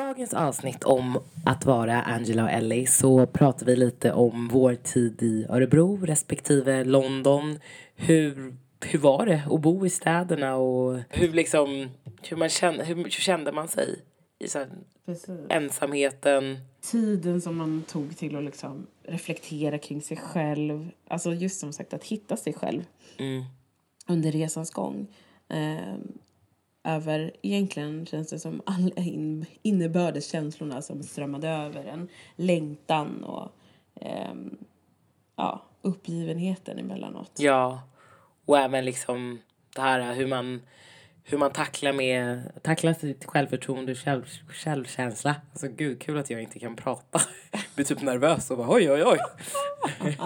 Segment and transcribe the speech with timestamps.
[0.00, 5.22] dagens avsnitt om att vara Angela och Ellie så pratar vi lite om vår tid
[5.22, 7.58] i Örebro respektive London.
[7.94, 11.88] Hur, hur var det att bo i städerna och hur, liksom,
[12.22, 13.98] hur, man kände, hur, hur kände man sig
[14.38, 14.66] i så
[15.48, 16.58] ensamheten?
[16.80, 20.90] Tiden som man tog till att liksom reflektera kring sig själv.
[21.08, 22.84] Alltså just som sagt att hitta sig själv
[23.18, 23.44] Mm.
[24.08, 25.06] under resans gång.
[25.48, 25.94] Eh,
[26.84, 32.08] över, egentligen känns det som alla in, innebördes känslorna som strömmade över en.
[32.36, 33.52] Längtan och
[33.94, 34.34] eh,
[35.36, 37.32] ja, uppgivenheten emellanåt.
[37.38, 37.82] Ja,
[38.44, 39.38] och även liksom
[39.74, 40.62] det här hur man,
[41.24, 45.36] hur man tacklar, med, tacklar sitt självförtroende och själv, självkänsla.
[45.50, 47.20] Alltså gud, kul att jag inte kan prata.
[47.50, 49.18] Jag blir typ nervös och bara oj, oj, oj.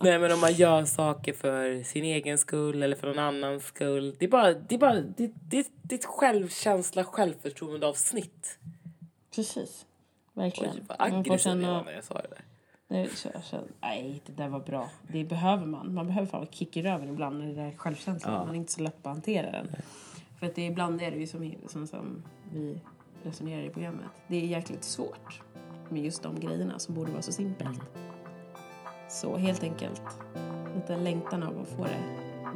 [0.00, 4.16] Nej men om man gör saker för sin egen skull eller för någon annans skull.
[4.18, 8.58] Det är bara, det är bara, det, det, det är ett självkänsla, självförtroende avsnitt.
[9.34, 9.86] Precis.
[10.34, 10.74] Verkligen.
[10.74, 12.44] Oj, vad aggressiv jag var när jag sa det där.
[12.90, 14.90] Nej, så jag känner, nej, det där var bra.
[15.02, 15.94] Det behöver man.
[15.94, 18.34] Man behöver fan kick i röven ibland när det där självkänslan.
[18.34, 18.44] Ja.
[18.44, 19.68] Man är inte så lätt att hantera den.
[20.38, 22.22] För att det, ibland är det ju som, som, som
[22.52, 22.80] vi
[23.22, 24.10] resonerar i programmet.
[24.26, 25.42] Det är jäkligt svårt
[25.88, 27.80] med just de grejerna som borde vara så simpelt.
[29.08, 30.02] Så helt enkelt
[30.74, 32.00] lite längtan av att få det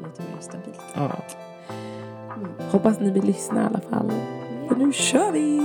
[0.09, 0.81] lite mer stabilt.
[0.95, 1.23] Ja.
[2.71, 4.13] Hoppas ni vill lyssna i alla fall.
[4.69, 5.59] För nu kör vi!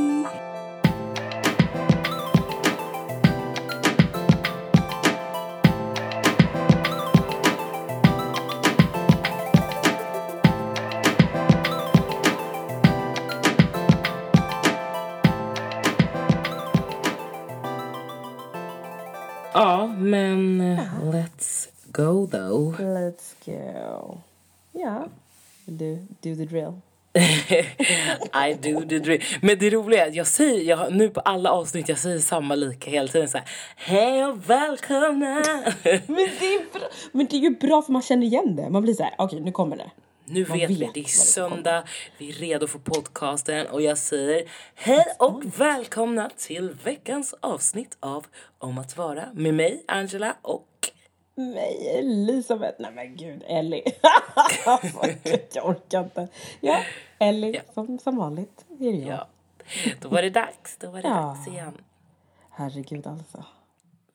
[19.57, 22.79] Ja, men eh, let's go though.
[22.79, 24.17] Let's go.
[24.71, 25.07] Ja,
[25.65, 26.73] do, do the drill.
[28.33, 29.21] I do the dream.
[29.41, 32.55] Men det roliga är att jag säger, jag, nu på alla avsnitt, jag säger samma
[32.55, 33.47] lika hela tiden så här.
[33.75, 35.43] Hej och välkomna!
[35.83, 36.87] Men det, är bra.
[37.11, 38.69] Men det är ju bra för man känner igen det.
[38.69, 39.91] Man blir så här, okej nu kommer det.
[40.29, 41.83] Nu Man vet vi, vet det är söndag,
[42.17, 44.43] vi är redo för podcasten och jag säger
[44.75, 48.25] hej och välkomna till veckans avsnitt av
[48.57, 50.67] Om att vara med mig, Angela och
[51.35, 52.81] Nej, Elisabeth.
[52.81, 53.83] Nej men gud, Ellie.
[55.53, 56.27] Jag orkar inte.
[56.61, 56.79] Ja,
[57.19, 57.73] Ellie Ja.
[57.73, 58.65] Som, som vanligt.
[58.79, 59.09] Är det jag.
[59.09, 59.27] ja,
[60.01, 61.15] då var det dags, då var det Ja.
[61.15, 61.77] dags igen.
[62.49, 63.45] Herregud alltså.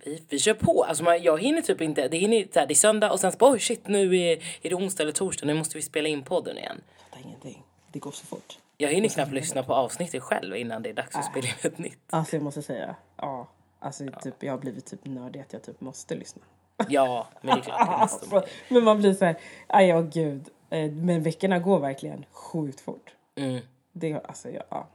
[0.05, 0.85] Vi, vi kör på.
[0.85, 2.09] Alltså man, jag hinner typ inte.
[2.09, 4.33] Det, hinner, så här, det är söndag och sen så bara oj shit nu är,
[4.63, 5.47] är det onsdag eller torsdag.
[5.47, 6.81] Nu måste vi spela in podden igen.
[6.99, 7.63] Jag fattar ingenting.
[7.93, 8.59] Det går så fort.
[8.77, 11.79] Jag hinner knappt lyssna på avsnittet själv innan det är dags att spela in ett
[11.79, 11.99] nytt.
[12.11, 13.49] Alltså jag måste säga, ja.
[13.79, 16.43] Alltså typ, jag har blivit typ nördig att jag typ måste lyssna.
[16.89, 17.89] Ja, men det är klart.
[17.89, 19.37] Alltså, men man blir så här,
[19.69, 20.49] ja gud.
[20.71, 23.15] Eh, Men veckorna går verkligen sjukt fort.
[23.34, 23.61] Mm,
[23.93, 24.89] Det har alltså jag ja,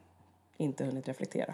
[0.58, 1.54] inte hunnit reflektera.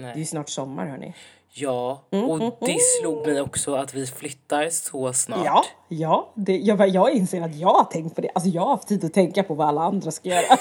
[0.00, 0.24] Det är nej.
[0.24, 1.14] snart sommar hörni.
[1.52, 5.44] Ja, och det slog mig också att vi flyttar så snart.
[5.44, 6.30] Ja, ja.
[6.34, 8.30] Det, jag, jag inser att jag har tänkt på det.
[8.34, 10.42] Alltså jag har haft tid att tänka på vad alla andra ska göra.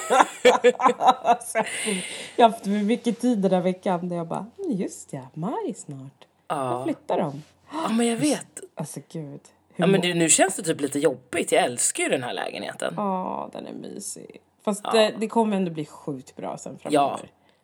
[2.35, 5.73] jag har haft mycket tid den här veckan där jag bara, "Mm, just ja, maj
[5.77, 6.25] snart.
[6.47, 6.83] Ja.
[6.83, 7.43] flyttar de.
[7.71, 8.59] ja, men jag vet.
[8.75, 9.41] Alltså gud.
[9.75, 11.51] Ja, men det, nu känns det typ lite jobbigt.
[11.51, 12.93] Jag älskar ju den här lägenheten.
[12.97, 14.41] Ja, den är mysig.
[14.65, 17.03] Fast det, det kommer ändå bli sjukt bra sen framöver.
[17.05, 17.19] Ja,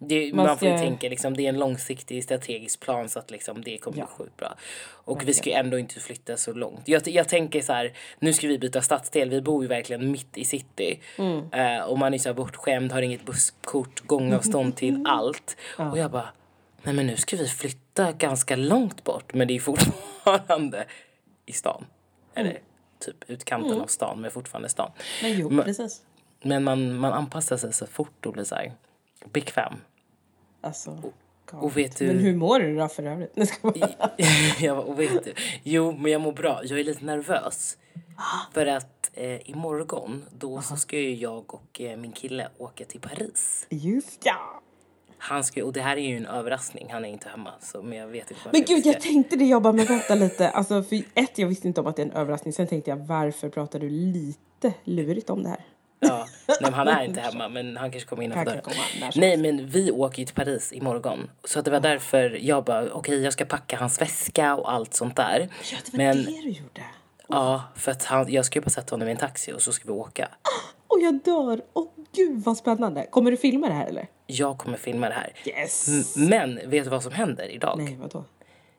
[0.08, 3.32] det, Man man, får ju tänka liksom, det är en långsiktig strategisk plan så att
[3.32, 4.06] liksom, det kommer Ja.
[4.06, 4.56] bli sjukt bra.
[4.88, 6.88] Och vi ska ju ändå inte flytta så långt.
[6.88, 9.30] Jag, jag tänker så här, nu ska vi byta stadsdel.
[9.30, 11.00] Vi bor ju verkligen mitt i city.
[11.18, 11.52] Mm.
[11.54, 15.58] Eh, och man är så här bortskämd, har inget busskort, gångavstånd till allt.
[15.78, 16.30] Och jag bara,
[16.84, 19.34] nej men nu ska vi flytta ganska långt bort.
[19.34, 20.86] Men det är fortfarande
[21.46, 21.86] i stan.
[22.36, 22.48] Mm.
[22.48, 22.60] Eller
[23.00, 24.92] typ utkanten av stan, men fortfarande stan.
[25.22, 26.02] Men jo, Men- precis.
[26.42, 28.72] Men man, man anpassar sig så fort och blir så här
[29.34, 29.74] bekväm.
[30.66, 30.98] Alltså,
[31.52, 32.08] Och vet du...
[32.08, 33.32] Men hur mår du då för övrigt?
[34.60, 35.34] Jag bara- och vet du?
[35.64, 36.62] Jo, men jag mår bra.
[36.64, 37.78] Jag är lite nervös.
[38.54, 43.00] För att eh, imorgon då så ska ju jag och eh, min kille åka till
[43.00, 43.68] Paris.
[43.70, 44.62] Just ja.
[45.18, 46.88] Han ska, och det här är ju en överraskning.
[46.92, 47.52] Han är inte hemma.
[47.62, 49.46] Så, men jag vet inte Men jag gud, ska- jag tänkte det.
[49.46, 50.50] Jag bara, men vänta lite.
[50.50, 52.54] Alltså, för ett, jag visste inte om att det är en överraskning.
[52.54, 55.66] Sen tänkte jag, varför pratar du lite lurigt om det här?
[56.08, 59.12] Ja, nej, men han är inte hemma men han kanske kommer innanför dörren.
[59.16, 61.30] Nej men vi åker ju till Paris imorgon.
[61.44, 64.94] Så att det var därför jag bara okej jag ska packa hans väska och allt
[64.94, 65.50] sånt där.
[65.72, 66.82] Ja, det var men det du gjorde.
[67.28, 69.72] ja för att han, jag ska ju bara sätta honom i en taxi och så
[69.74, 70.28] ska vi åka.
[70.88, 71.62] Och jag dör.
[71.74, 73.06] Åh gud vad spännande.
[73.10, 74.08] Kommer du filma det här eller?
[74.28, 75.34] Jag kommer filma det här.
[75.46, 75.88] Yes.
[75.88, 77.76] M- Men vet du vad som händer idag?
[77.78, 78.24] Nej, vadå?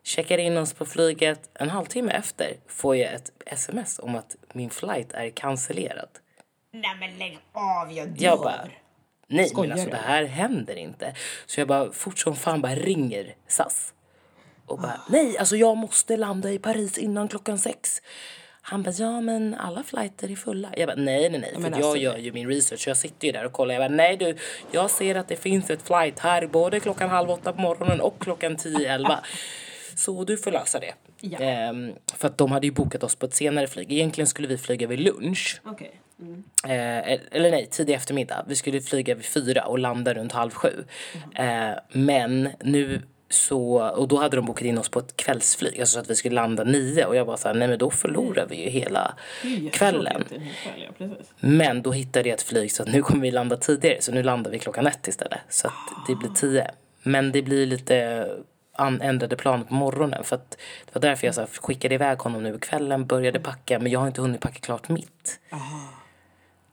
[0.05, 1.50] Checkar in oss på flyget.
[1.55, 6.08] En halvtimme efter får jag ett sms om att min flight är cancellerad.
[6.81, 8.25] Nej men lägg av, jag dör.
[8.25, 8.69] Jag bara,
[9.28, 11.14] Nej Skojar men alltså det här händer inte.
[11.46, 13.93] Så jag bara fort som fan bara ringer SAS.
[14.67, 18.02] Och bara nej alltså jag måste landa i Paris innan klockan sex.
[18.62, 20.69] Han bara ja men alla flighter är fulla.
[20.76, 22.88] Jag bara nej nej nej för men jag alltså- gör ju min research.
[22.88, 23.75] Jag sitter ju där och kollar.
[23.75, 24.37] Jag bara nej du
[24.70, 28.20] jag ser att det finns ett flight här både klockan halv åtta på morgonen och
[28.20, 29.20] klockan tio elva.
[29.96, 30.94] Så du får lösa det.
[31.20, 31.38] Ja.
[31.38, 33.93] Ehm, för att de hade ju bokat oss på ett senare flyg.
[33.93, 35.61] Egentligen skulle vi flyga vid lunch.
[35.64, 36.00] Okej.
[36.20, 36.44] Mm.
[36.64, 38.44] Eh, eller nej, tidig eftermiddag.
[38.48, 40.84] Vi skulle flyga vid fyra och landa runt halv sju.
[41.34, 45.94] Eh, men nu så, och då hade de bokat in oss på ett kvällsflyg, alltså
[45.94, 47.04] så att vi skulle landa nio.
[47.04, 49.14] Och jag bara så här, nej men då förlorar vi ju hela
[49.72, 50.24] kvällen.
[50.98, 51.08] ja.
[51.40, 54.02] Men då hittade jag ett flyg så att nu kommer vi landa tidigare.
[54.02, 55.40] Så nu landar vi klockan ett istället.
[55.48, 55.74] Så att
[56.08, 56.70] det blir tio.
[57.02, 58.28] Men det blir lite
[58.78, 60.24] ändrade planer på morgonen.
[60.24, 60.50] För att
[60.84, 63.78] det var därför jag så här, skickade iväg honom nu i kvällen, började packa.
[63.78, 65.40] Men jag har inte hunnit packa klart mitt.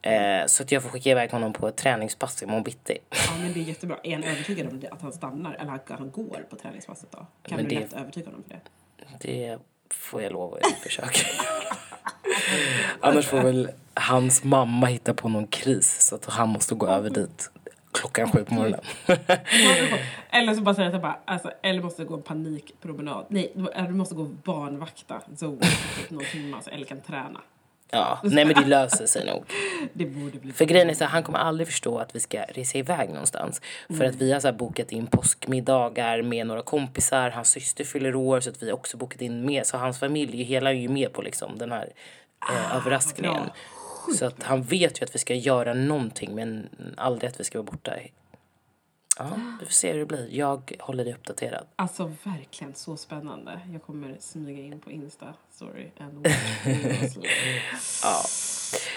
[0.06, 2.98] Eh, så att jag får skicka iväg honom på ett träningspass imorgon bitti.
[3.10, 3.98] Ja, men det är jättebra.
[4.04, 5.54] Är han övertygad om det, att han stannar?
[5.54, 7.26] Eller att han går på träningspasset då?
[7.44, 8.62] Kan Men du det- lätt övertyga honom för det?
[9.28, 9.60] Det
[9.94, 11.20] får jag lov att försöka
[13.00, 17.10] Annars får väl hans mamma hitta på någon kris så att han måste gå över
[17.10, 17.52] dit
[17.92, 18.82] klockan sju på morgonen.
[20.30, 23.26] Eller så bara säger jag bara, alltså, eller måste gå en panikpromenad.
[23.30, 25.58] Nej, eller du måste gå barnvakta Zoe
[26.00, 27.42] typ någon timme, alltså, eller kan träna.
[27.94, 29.44] Ja, nej men det löser sig nog.
[29.94, 32.42] Det borde bli För grejen är så här, han kommer aldrig förstå att vi ska
[32.50, 33.62] resa iväg någonstans.
[33.98, 37.30] För att vi har så bokat in påskmiddagar med några kompisar.
[37.30, 39.66] Hans syster fyller år så att vi också bokat in med.
[39.66, 41.90] Så hans familj, hela är ju med på liksom den här
[42.50, 43.34] eh, överraskningen.
[43.34, 43.54] bra.
[44.18, 47.57] Så att han vet ju att vi ska göra någonting men aldrig att vi ska
[47.57, 47.92] vara borta.
[49.18, 49.30] Ja,
[49.60, 50.27] vi får se hur det blir.
[50.31, 51.65] Jag håller dig uppdaterad.
[51.75, 53.60] Alltså verkligen så spännande.
[53.74, 55.88] Jag kommer smyga in på Insta, sorry.
[56.00, 57.18] And watch.
[58.04, 58.24] Ja.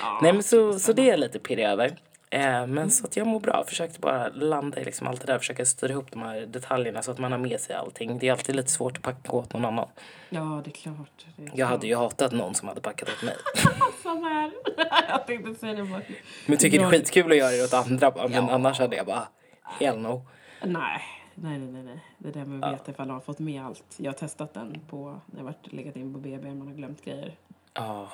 [0.01, 1.97] Ja, Nej men så, så det är jag lite pirrig över.
[2.31, 3.65] Eh, men så att jag mår bra.
[3.69, 5.39] Försökte bara landa i liksom allt det där.
[5.39, 8.19] Försöka styra ihop de här detaljerna så att man har med sig allting.
[8.19, 9.89] Det är alltid lite svårt att packa åt någon annan.
[10.29, 11.27] Ja, det är klart.
[11.37, 13.35] Det är Jag hade ju hatat någon som hade packat åt mig.
[14.03, 14.53] Samma här.
[15.09, 16.03] jag tänkte säga det bara.
[16.47, 18.13] Men tycker det är Jag- skitkul att göra det åt andra.
[18.29, 18.51] Men Ja.
[18.51, 19.29] annars hade jag bara,
[19.67, 20.23] hell no.
[20.63, 21.03] Nej,
[21.35, 22.05] nej, nej, nej.
[22.19, 23.95] Det där med att veta ifall man har fått med allt.
[23.97, 27.05] Jag har testat den på, när jag varit legat in på BB, man har glömt
[27.05, 27.35] grejer.
[27.75, 28.13] Ja.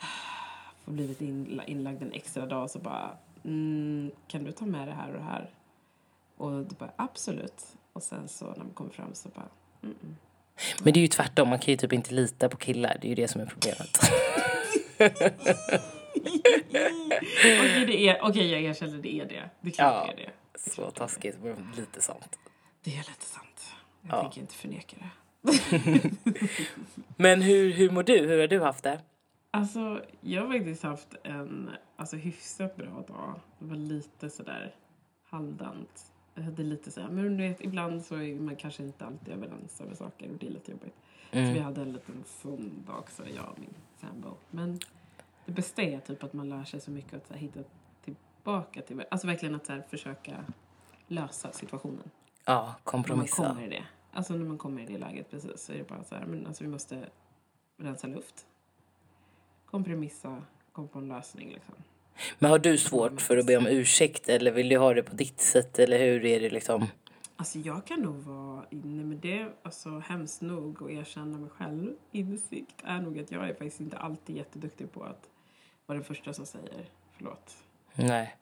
[0.84, 3.10] Får blivit in, inlagd en extra dag så bara,
[3.44, 5.50] mm, kan du ta med det här och det här?
[6.36, 7.64] Och då bara, absolut.
[7.92, 9.48] Och sen så när man kommer fram så bara,
[9.82, 10.16] mm,
[10.82, 11.48] Men det är ju tvärtom.
[11.48, 12.98] Man kan ju typ inte lita på killar.
[13.00, 13.98] Det är ju det som är problemet.
[17.40, 19.50] Okej, det är, okej jag erkänner det är det.
[19.60, 20.14] Det är klart Ja.
[20.16, 20.32] det är det.
[20.58, 22.38] Så taskigt men lite sant.
[22.82, 23.74] Det är lite sant.
[24.02, 24.22] Jag Ja.
[24.22, 25.10] tänker inte förneka det.
[27.16, 28.26] Men hur, hur mår du?
[28.26, 29.00] Hur har du haft det?
[29.50, 33.40] Alltså, jag har faktiskt haft en alltså, hyfsat bra dag.
[33.58, 34.74] Det var lite sådär
[35.30, 36.12] halvdant.
[36.34, 39.80] Jag hade lite såhär, men du vet, ibland så är man kanske inte alltid överens
[39.80, 40.94] över saker och det är lite jobbigt.
[41.32, 44.34] Så vi hade en liten sån dag också, jag och min sambo.
[44.50, 44.78] Men
[45.46, 47.60] det bästa är typ att man lär sig så mycket att så här, hitta
[48.48, 50.44] tillbaka till, alltså verkligen att så här, försöka
[51.06, 52.10] lösa situationen.
[52.44, 53.36] Ja, När man kompromissa.
[53.48, 53.84] kommer i det.
[54.12, 56.46] Alltså när man kommer i det läget precis så är det bara så här, men
[56.46, 57.08] alltså vi måste
[57.76, 58.46] rensa luft.
[59.66, 60.42] Kompromissa,
[60.72, 61.74] komma på en lösning liksom.
[62.38, 65.14] Men har du svårt för att be om ursäkt eller vill du ha det på
[65.14, 66.86] ditt sätt eller hur är det liksom?
[67.36, 71.92] Alltså jag kan nog vara inne med det, alltså hemskt nog och erkänna mig själv.
[72.12, 75.28] Insikt är nog att jag är faktiskt inte alltid jätteduktig på att
[75.86, 77.56] vara den första som säger förlåt.
[77.98, 78.36] Nej.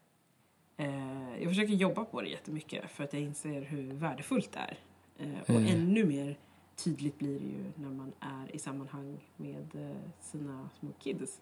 [0.77, 4.79] Eh, jag försöker jobba på det jättemycket för att jag inser hur värdefullt det är.
[5.19, 5.67] Eh, och Mm.
[5.67, 6.39] ännu mer
[6.77, 11.41] tydligt blir det ju när man är i sammanhang med eh, sina små kids.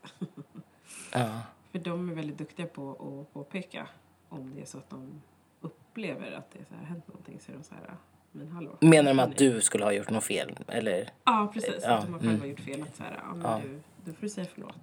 [1.13, 1.41] Ja.
[1.73, 3.89] för de är väldigt duktiga på att påpeka
[4.29, 5.23] om det är så att de
[5.61, 7.97] upplever att det så här, hänt någonting så är de så här,
[8.33, 8.77] men hallå.
[8.81, 10.59] Menar de att du skulle ha gjort något fel?
[10.69, 11.09] Eller?
[11.25, 11.81] Ja, precis.
[11.83, 12.51] Ja, Att de har själva mm.
[12.51, 12.83] gjort fel.
[12.83, 13.61] Att så här, ja, men Ja.
[13.65, 14.77] Du, du får du säga förlåt.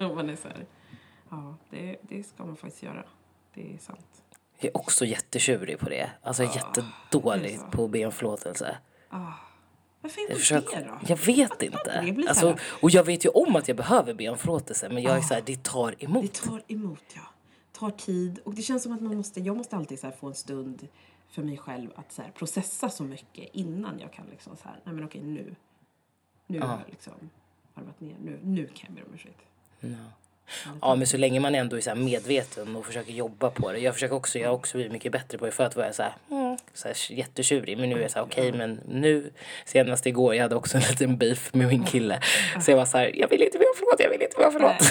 [0.10, 0.66] Om man är så här,
[1.30, 3.04] ja, det, det ska man faktiskt göra.
[3.54, 4.22] Det är sant.
[4.58, 6.10] Jag är också jättetjurig på det.
[6.22, 8.78] Alltså är det jättedålig på att be om förlåtelse.
[9.08, 9.32] Ah.
[10.00, 10.98] Varför inte Jag, det försöker, då?
[11.08, 12.12] jag vet Det inte.
[12.14, 15.16] blir Alltså, och jag vet ju om att jag behöver be om förlåtelse men jag
[15.16, 16.34] är så här, det tar Det emot.
[16.34, 17.22] tar emot, ja.
[17.72, 18.38] tar tid.
[18.44, 20.88] Och det känns som att man måste, jag måste alltid så få en stund
[21.30, 24.94] för mig själv att så processa så mycket innan jag kan liksom så här, nej
[24.94, 25.54] men okej nu.
[26.46, 27.12] Nu har jag liksom
[27.74, 28.16] varvat ner.
[28.24, 29.40] Nu, nu kan jag be om ursäkt.
[29.80, 29.88] Ja.
[30.80, 33.78] Ja, men så länge man ändå är så medveten och försöker jobba på det.
[33.78, 35.50] Jag försöker också, jag har också blivit mycket bättre på det.
[35.50, 37.78] Förut var jag så här, mm, så här jättetjurig.
[37.78, 39.30] Men nu är jag så här, okej, okay, men nu,
[39.64, 42.20] senast igår, jag hade också en liten beef med min kille.
[42.60, 44.46] Så jag var så här, jag vill inte be om förlåt, jag vill inte be
[44.46, 44.90] om förlåt.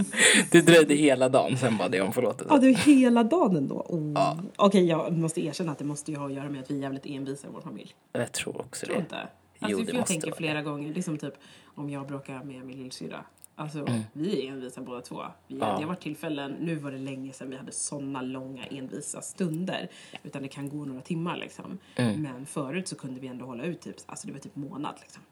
[0.50, 2.54] det dröjde hela dagen, sen bad jag om förlåtelse.
[2.54, 3.86] Ja, var hela dagen ändå?
[3.88, 4.12] Oh.
[4.14, 4.38] Ja.
[4.56, 6.78] Okej, okay, jag måste erkänna att det måste ju ha att göra med att vi
[6.78, 7.94] är jävligt envisa i vår familj.
[8.12, 9.00] Jag tror också tror det.
[9.00, 9.16] Inte.
[9.16, 11.34] Alltså, jo, det jag tänker flera gånger, liksom typ
[11.74, 13.24] om jag bråkar med min lillsyrra
[13.60, 14.00] Alltså, mm.
[14.12, 15.22] vi är envisa båda två.
[15.46, 15.66] Vi, ja.
[15.66, 19.88] Det har varit tillfällen, nu var det länge sedan vi hade såna långa envisa stunder.
[20.22, 21.78] Utan det kan gå några timmar liksom.
[21.96, 22.22] Mm.
[22.22, 25.22] Men förut så kunde vi ändå hålla ut typ, alltså det var typ månad liksom.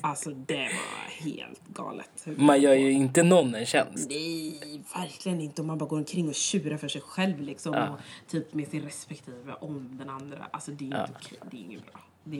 [0.02, 2.26] alltså det var helt galet.
[2.36, 4.10] Man gör ju inte någon en tjänst.
[4.10, 5.60] Nej, verkligen inte.
[5.62, 7.74] Om man bara går omkring och tjurar för sig själv liksom.
[7.74, 7.88] Ja.
[7.88, 10.46] Och typ med sin respektive om den andra.
[10.50, 11.18] Alltså det är inte ja.
[11.20, 11.82] okej, det är inget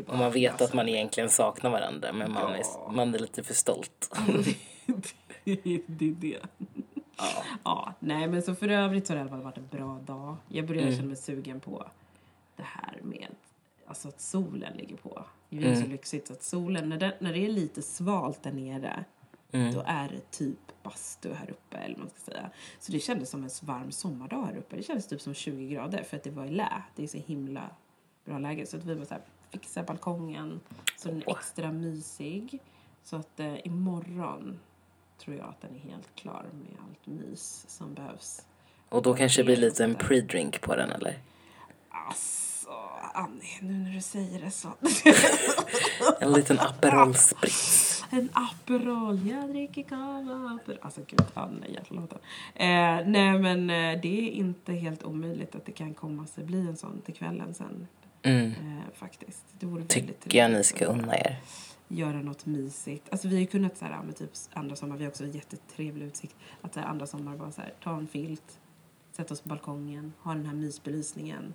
[0.05, 0.13] bra.
[0.13, 0.65] och man vet alltså.
[0.65, 2.57] att man egentligen saknar varandra men man, ja.
[2.57, 4.11] är, man är lite för stolt.
[5.87, 6.41] det är det.
[7.17, 7.43] Ja.
[7.65, 7.95] ja.
[7.99, 10.37] Nej, men så för övrigt så har det i alla fall varit en bra dag.
[10.49, 10.97] Jag börjar mm.
[10.97, 11.87] känna mig sugen på
[12.57, 13.29] det här med
[13.87, 15.25] alltså att solen ligger på.
[15.51, 15.83] Det är mm.
[15.83, 19.05] så lyxigt att solen, när det, när det är lite svalt där nere,
[19.53, 19.75] mm.
[19.75, 22.51] då är det typ bastu här uppe, eller man ska säga.
[22.81, 24.77] Så det kändes som en varm sommardag här uppe.
[24.77, 26.83] Det kändes typ som 20 grader för att det var i lä.
[26.97, 27.71] Det är så himla
[28.25, 28.67] bra läge.
[28.67, 30.61] Så att vi var så här, fixa balkongen
[30.97, 32.61] så den är extra mysig.
[33.05, 34.59] Så att eh, imorgon
[35.19, 38.43] tror jag att den är helt klar med allt mys som behövs.
[38.89, 41.19] Och då kanske det blir lite en pre-drink på den eller?
[41.91, 42.71] Alltså,
[43.15, 44.69] Annie, nu när du säger det så.
[46.21, 47.93] en liten Aperol Spritz.
[48.11, 50.59] En Aperol, jag dricker kava.
[50.81, 52.19] Alltså gud, Annie, hjärtlåten.
[52.55, 56.59] Eh, nej men eh, det är inte helt omöjligt att det kan komma sig bli
[56.59, 57.87] en sån till kvällen sen.
[58.23, 58.51] Mm.
[58.51, 59.45] Eh, faktiskt.
[59.59, 61.41] Det vore Tycker jag ni ska unna er
[61.89, 63.09] göra något mysigt.
[63.11, 66.07] Alltså vi har ju kunnat så här, med typ andra sommar, vi har också jättetrevlig
[66.07, 66.37] utsikt.
[66.63, 68.59] Att så här, andra sommar bara så här, ta en filt,
[69.13, 71.55] sätta oss på balkongen, ha den här mysbelysningen.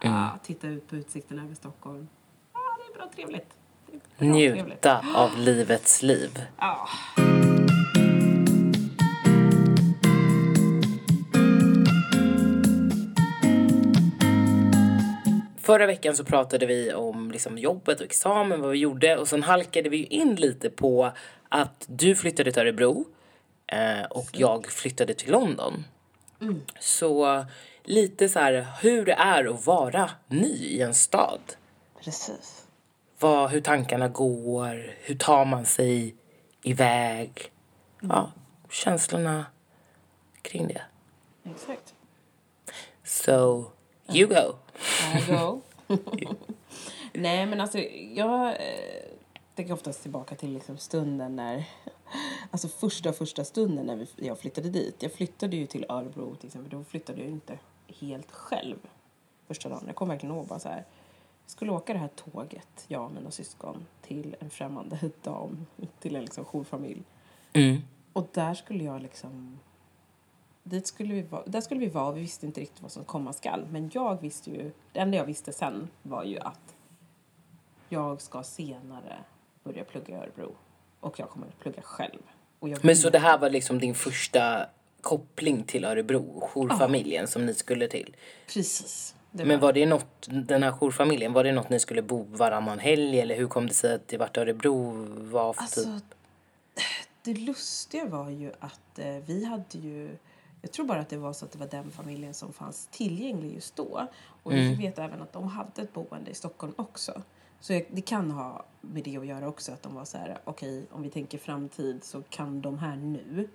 [0.00, 0.16] Mm.
[0.16, 2.08] Ah, titta ut på utsikten över Stockholm.
[2.52, 3.56] Ah, det är bra trevligt.
[3.92, 5.16] Är bra Njuta trevligt.
[5.16, 6.42] av livets liv.
[6.56, 6.88] Ah.
[15.66, 19.42] Förra veckan så pratade vi om liksom jobbet och examen, vad vi gjorde och sen
[19.42, 21.12] halkade vi in lite på
[21.48, 23.04] att du flyttade till Örebro
[23.66, 25.84] eh, och jag flyttade till London.
[26.40, 26.60] Mm.
[26.80, 27.44] Så
[27.84, 31.40] lite så här hur det är att vara ny i en stad.
[32.04, 32.66] Precis.
[33.18, 36.14] Vad, hur tankarna går, hur tar man sig
[36.62, 37.52] iväg.
[38.02, 38.16] Mm.
[38.16, 38.32] Ja,
[38.70, 39.46] känslorna
[40.42, 40.82] kring det.
[41.50, 41.94] Exakt.
[43.04, 43.70] So,
[44.12, 44.54] you go.
[45.14, 45.60] I go.
[47.12, 47.78] Nej, men alltså
[48.14, 48.56] jag eh,
[49.54, 51.64] tänker oftast tillbaka till liksom stunden när
[52.50, 55.02] Alltså första första stunden när vi, jag flyttade dit.
[55.02, 56.70] Jag flyttade ju till Örebro till exempel.
[56.70, 58.76] Då flyttade jag inte helt själv
[59.46, 59.82] första dagen.
[59.86, 60.84] Jag kom verkligen ihåg bara så här.
[61.44, 65.66] Jag skulle åka det här tåget, jag och mina syskon, till en främmande dam,
[66.00, 67.02] till en liksom jourfamilj.
[67.52, 67.82] Mm.
[68.12, 69.58] Och där skulle jag liksom
[70.70, 73.04] dit skulle vi vara, där skulle vi vara och vi visste inte riktigt vad som
[73.04, 73.66] komma skall.
[73.70, 76.74] Men jag visste ju, det enda jag visste sen var ju att
[77.88, 79.16] jag ska senare
[79.64, 80.54] börja plugga i Örebro.
[81.00, 82.22] Och jag kommer att plugga själv.
[82.82, 84.66] Men så det här var liksom din första
[85.00, 87.26] koppling till Örebro, jourfamiljen ja.
[87.26, 88.16] som ni skulle till?
[88.46, 89.14] Precis.
[89.30, 92.78] Var Men var det något, den här jourfamiljen, var det något ni skulle bo varannan
[92.78, 94.92] helg eller hur kom det sig att det vart Örebro
[95.30, 96.14] var för alltså, typ?
[97.22, 100.16] Det lustiga var ju att eh, vi hade ju
[100.66, 103.54] jag tror bara att det var så att det var den familjen som fanns tillgänglig
[103.54, 104.08] just då.
[104.42, 104.70] Och mm.
[104.70, 107.22] jag vet även att de hade ett boende i Stockholm också.
[107.60, 110.38] Så jag, det kan ha med det att göra också att de var så här,
[110.44, 113.48] okej okay, om vi tänker framtid så kan de här nu.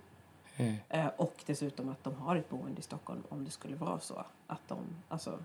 [0.58, 0.76] Mm.
[0.90, 4.26] Eh, och dessutom att de har ett boende i Stockholm om det skulle vara så
[4.48, 4.78] att de,
[5.10, 5.40] alltså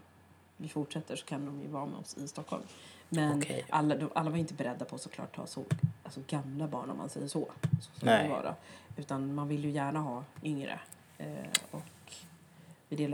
[0.56, 2.62] vi fortsätter så kan de ju vara med oss i Stockholm.
[3.08, 3.62] Men okay.
[3.70, 5.64] alla, de, alla var inte beredda på såklart att ha så
[6.02, 7.49] alltså, gamla barn om man säger så.
[7.80, 8.28] så Nej.
[8.28, 8.54] Det var,
[8.96, 10.80] Utan man vill ju gärna ha yngre.
[11.18, 11.26] Eh,
[11.70, 11.82] och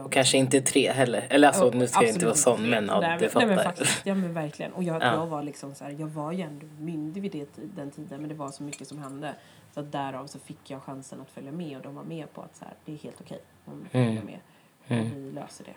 [0.04, 1.26] och kanske inte tre heller.
[1.30, 3.56] Eller alltså, oh, nu ska jag inte vara sån, men ja, nej, det fattar nej,
[3.56, 4.72] men faktiskt, Ja, men verkligen.
[4.72, 5.14] Och jag, ja.
[5.14, 8.28] jag var liksom så här, jag var ju ändå myndig vid det, den tiden, men
[8.28, 9.34] det var så mycket som hände.
[9.74, 12.42] Så att därav så fick jag chansen att följa med och de var med på
[12.42, 14.14] att så här, det är helt okej om du mm.
[14.14, 14.38] med.
[14.84, 15.24] Och mm.
[15.24, 15.74] vi löser det.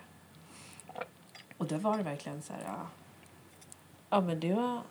[1.58, 2.88] Och då var det verkligen så här, ja,
[4.10, 4.82] ja men det var,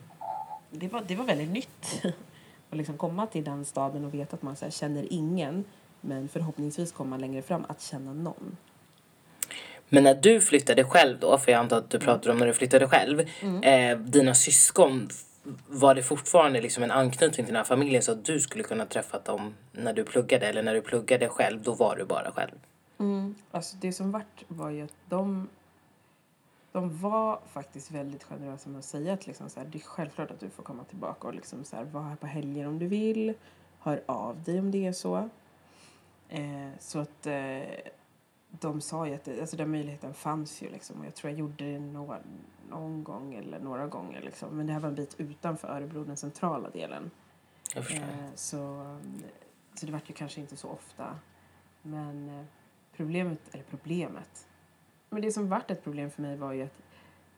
[0.70, 2.04] det var, det var väldigt nytt.
[2.70, 5.64] att liksom komma till den staden och veta att man så här, känner ingen
[6.06, 8.56] men förhoppningsvis kommer man längre fram att känna någon.
[9.88, 12.54] Men när du flyttade själv då, för jag antar att du pratar om när du
[12.54, 13.28] flyttade själv.
[13.40, 13.62] Mm.
[13.62, 15.08] Eh, dina syskon,
[15.68, 18.86] var det fortfarande liksom en anknytning till den här familjen så att du skulle kunna
[18.86, 22.54] träffa dem när du pluggade eller när du pluggade själv, då var du bara själv?
[22.98, 23.34] Mm.
[23.50, 25.48] Alltså det som vart var ju att de,
[26.72, 30.30] de var faktiskt väldigt generösa med att säga att liksom så här, det är självklart
[30.30, 32.86] att du får komma tillbaka och liksom så här, vara här på helger om du
[32.86, 33.34] vill.
[33.78, 35.28] Hör av dig om det är så.
[36.28, 37.62] Eh, så att eh,
[38.60, 41.00] de sa ju att det, alltså den möjligheten fanns ju liksom.
[41.00, 42.20] Och jag tror jag gjorde det någon,
[42.70, 44.56] någon gång eller några gånger liksom.
[44.56, 47.10] Men det här var en bit utanför Örebro, den centrala delen.
[47.74, 48.02] Jag förstår.
[48.02, 48.96] Eh, så,
[49.74, 51.18] så det vart ju kanske inte så ofta.
[51.82, 52.44] Men eh,
[52.96, 54.46] problemet, eller problemet.
[55.10, 56.82] Men det som vart ett problem för mig var ju att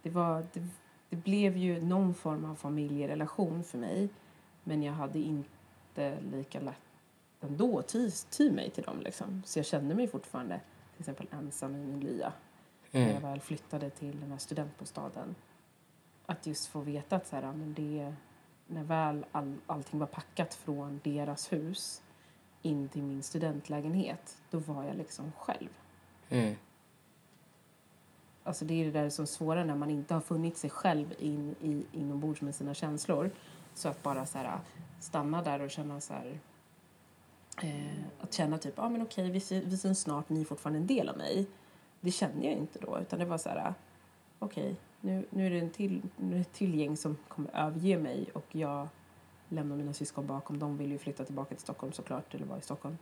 [0.03, 0.67] det var, det,
[1.11, 4.09] det blev ju någon form av familjerelation för mig.
[4.65, 6.86] Men jag hade inte lika lätt
[7.47, 9.43] ändå ty, ty mig till dem liksom.
[9.47, 10.61] Så jag kände mig fortfarande
[10.93, 12.33] till exempel ensam i min lya.
[12.91, 13.23] När jag Mm.
[13.23, 15.35] väl flyttade till den här studentbostaden.
[16.27, 18.15] Att just få veta att så här, ja, men det,
[18.67, 22.03] när väl all, allting var packat från deras hus
[22.63, 25.69] in till min studentlägenhet, då var jag liksom själv.
[26.29, 26.55] Mm.
[28.45, 31.15] Alltså det är det där som är svåra när man inte har funnit sig själv
[31.19, 33.31] in, i, inombords med sina känslor.
[33.75, 34.61] Så att bara så här,
[35.01, 36.39] stanna där och känna så här...
[37.63, 40.45] Eh, att känna typ, ja ah, men okej, vi, sy- vi syns snart, ni är
[40.45, 41.47] fortfarande en del av mig.
[42.01, 43.75] Det kände jag inte då, utan det var så här,
[44.39, 47.99] okej, nu, nu är det en till, nu är ett till gäng som kommer överge
[47.99, 48.89] mig och jag
[49.49, 50.59] lämnar mina syskon bakom.
[50.59, 52.99] De vill ju flytta tillbaka till Stockholm såklart, eller vara i Stockholm.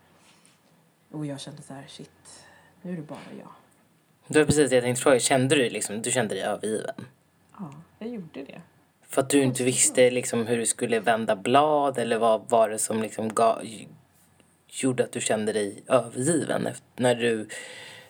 [1.11, 2.45] Och jag kände så här, shit,
[2.83, 3.49] nu är det bara jag.
[4.27, 5.19] Det var precis det jag tänkte fråga.
[5.19, 7.07] Kände du liksom, du kände dig övergiven?
[7.59, 8.61] Ja, jag gjorde det.
[9.03, 12.79] För att du inte visste liksom hur du skulle vända blad eller vad var det
[12.79, 13.63] som liksom gav,
[14.83, 17.49] gjorde att du kände dig övergiven efter, när du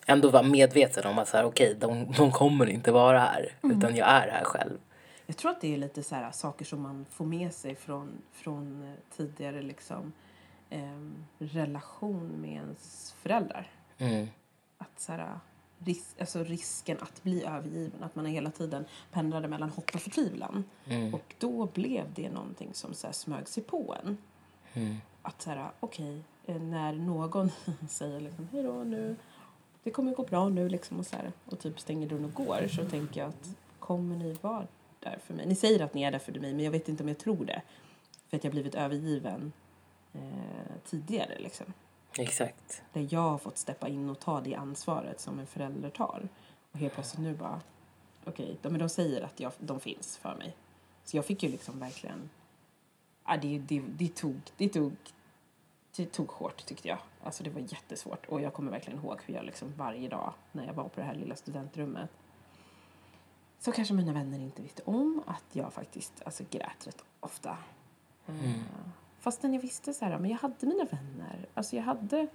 [0.07, 3.97] ändå var medveten om att så här, okej, de, de kommer inte vara här utan
[3.97, 4.79] jag är här själv.
[5.27, 8.23] Jag tror att det är lite så här, saker som man får med sig från,
[8.33, 10.13] från eh, tidigare liksom,
[10.71, 13.71] em, relation med ens föräldrar.
[13.99, 14.29] Mm.
[14.79, 15.39] Att så här,
[15.79, 20.65] ris- alltså risken att bli övergiven, att man hela tiden pendlade mellan hopp och förtvivlan.
[20.87, 21.15] Mm.
[21.15, 24.19] Och då blev det någonting som så här, smög sig på en.
[24.75, 24.97] Mm.
[25.23, 27.51] Att så här, okej, eh, när någon
[27.89, 29.17] säger liksom, hej då nu,
[29.83, 32.69] det kommer gå bra nu liksom och så här, och typ stänger dörren och går
[32.69, 34.67] så tänker jag att kommer ni vara
[35.01, 35.47] där för mig?
[35.47, 37.45] Ni säger att ni är där för mig men jag vet inte om jag tror
[37.45, 37.63] det.
[38.29, 39.53] För att jag blivit övergiven
[40.13, 40.21] eh,
[40.85, 41.67] tidigare liksom.
[42.19, 42.83] Exakt.
[42.93, 46.29] Där jag har fått steppa in och ta det ansvaret som en förälder tar.
[46.73, 47.61] Och helt plötsligt nu bara,
[48.25, 50.57] okej, de, men de säger att jag, de finns för mig.
[51.05, 52.31] Så jag fick ju liksom verkligen,
[53.27, 54.93] ja, det, det, det, tog, det, tog,
[55.97, 56.99] det tog hårt tyckte jag.
[57.23, 58.27] Alltså det var jättesvårt.
[58.27, 61.07] Och jag kommer verkligen ihåg hur jag liksom varje dag när jag var på det
[61.07, 62.11] här lilla studentrummet
[63.65, 67.59] så kanske mina vänner inte visste om att jag faktiskt alltså, grät rätt ofta.
[68.27, 68.53] Mm.
[69.19, 71.47] Fastän jag visste så här, men jag hade mina vänner.
[71.55, 72.27] Alltså jag hade...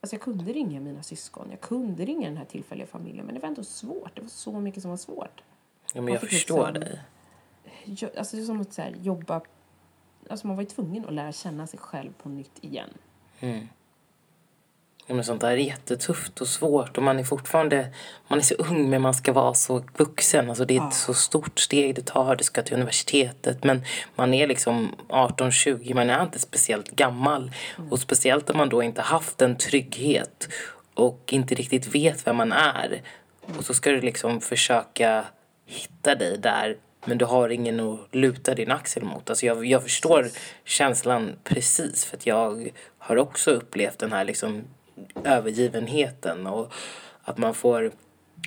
[0.00, 3.26] Alltså jag kunde ringa mina syskon, jag kunde ringa den här tillfälliga familjen.
[3.26, 5.42] Men det var ändå svårt, det var så mycket som var svårt.
[5.94, 7.00] Ja, men jag förstår liksom- dig.
[7.84, 9.40] Jag, alltså det är som att så här, jobba...
[10.30, 12.90] Alltså man var ju tvungen att lära känna sig själv på nytt igen.
[13.40, 13.68] Mm.
[15.06, 17.92] Ja, men sånt där är jättetufft och svårt och man är fortfarande,
[18.28, 20.48] man är så ung men man ska vara så vuxen.
[20.48, 20.88] Alltså det är Ja.
[20.88, 23.82] ett så stort steg du tar, du ska till universitetet men
[24.16, 27.52] man är liksom 18-20, man är inte speciellt gammal.
[27.90, 30.48] Och speciellt om man då inte haft en trygghet
[30.94, 33.02] och inte riktigt vet vem man är.
[33.58, 35.24] Och så ska du liksom försöka
[35.66, 39.30] hitta dig där men du har ingen att luta din axel mot.
[39.30, 40.26] Alltså jag, jag förstår
[40.64, 44.64] känslan precis för att jag har också upplevt den här liksom
[45.24, 46.72] övergivenheten och
[47.22, 47.92] att man får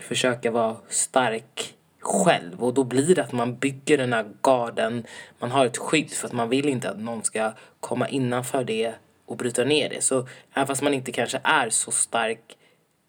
[0.02, 5.06] försöka vara stark själv och då blir det att man bygger den här garden,
[5.40, 8.94] man har ett skydd för att man vill inte att någon ska komma innanför det
[9.26, 10.04] och bryta ner det.
[10.04, 12.58] Så även fast man inte kanske är så stark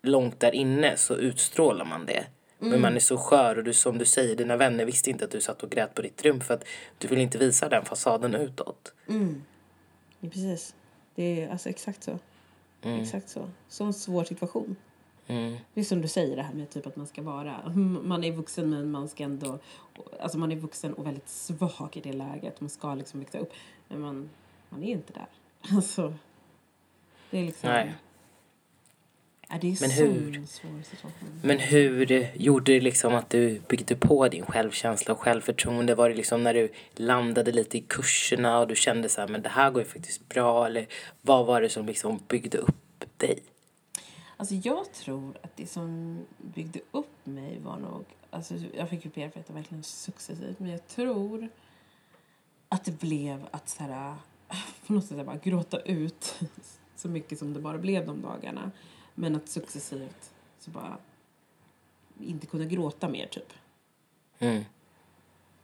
[0.03, 2.25] långt där inne så utstrålar man det.
[2.71, 5.31] Men man är så skör och du, som du säger, dina vänner visste inte att
[5.31, 6.65] du satt och grät på ditt rum för att
[6.99, 8.95] du vill inte visa den fasaden utåt.
[10.21, 10.75] Ja, precis.
[11.15, 12.19] Det är alltså exakt så.
[12.83, 13.49] Exakt så.
[13.69, 14.77] Sån svår situation.
[15.27, 15.57] Mm.
[15.75, 17.73] Det är som du säger det här med typ att man ska vara,
[18.03, 19.59] man är vuxen men man ska ändå,
[20.21, 22.61] alltså man är vuxen och väldigt svag i det läget.
[22.61, 23.53] Man ska liksom växa upp.
[23.89, 24.31] Men man,
[24.69, 25.27] man är inte där.
[25.77, 26.15] Alltså,
[27.31, 27.71] det är liksom...
[27.71, 27.95] Nej.
[29.49, 30.37] Ja, det är Men hur?
[30.37, 31.41] en svår situation.
[31.43, 35.95] Men hur gjorde det liksom att du byggde på din självkänsla och självförtroende?
[35.95, 39.43] Var det liksom när du landade lite i kurserna och du kände så här, men
[39.43, 40.67] det här går ju faktiskt bra?
[40.67, 40.87] Eller
[41.23, 43.43] vad var det som liksom byggde upp dig?
[44.37, 48.05] Alltså jag tror att det som byggde upp mig var nog...
[48.31, 50.59] Alltså jag fick ju bearbeta verkligen successivt.
[50.59, 51.49] Men jag tror
[52.69, 54.15] att det blev att så här,
[54.87, 56.41] på något sätt bara gråta ut
[56.97, 58.71] så mycket som det bara blev de dagarna.
[59.15, 60.99] Men att successivt så bara
[62.21, 63.53] inte kunna gråta mer typ.
[64.39, 64.65] Mm.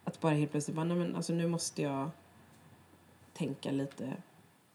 [0.05, 2.11] Att bara helt plötsligt bara, nej men alltså nu måste jag
[3.33, 4.17] tänka lite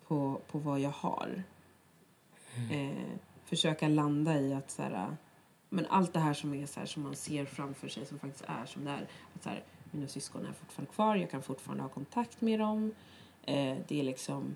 [0.07, 1.43] på, på vad jag har.
[2.71, 5.17] Eh, försöka landa i att så här,
[5.69, 8.45] men allt det här som är så här, som man ser framför sig som faktiskt
[8.47, 9.07] är som det är.
[9.35, 12.93] Att så här, mina syskon är fortfarande kvar, jag kan fortfarande ha kontakt med dem.
[13.43, 14.55] Eh, det är liksom,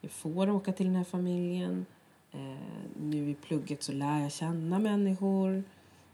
[0.00, 1.86] jag får åka till den här familjen.
[2.34, 2.56] Eh,
[2.96, 5.62] nu i plugget så lär jag känna människor.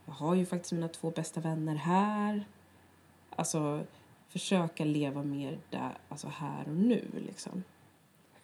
[0.07, 2.45] Jag har ju faktiskt mina två bästa vänner här.
[3.31, 3.85] Alltså
[4.29, 7.65] försöka leva mer där, alltså här och nu liksom.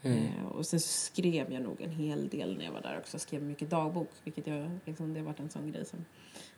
[0.02, 3.14] Eh, och sen skrev jag nog en hel del när jag var där också.
[3.14, 6.04] Jag skrev mycket dagbok, vilket jag, liksom, det har varit en sån grej som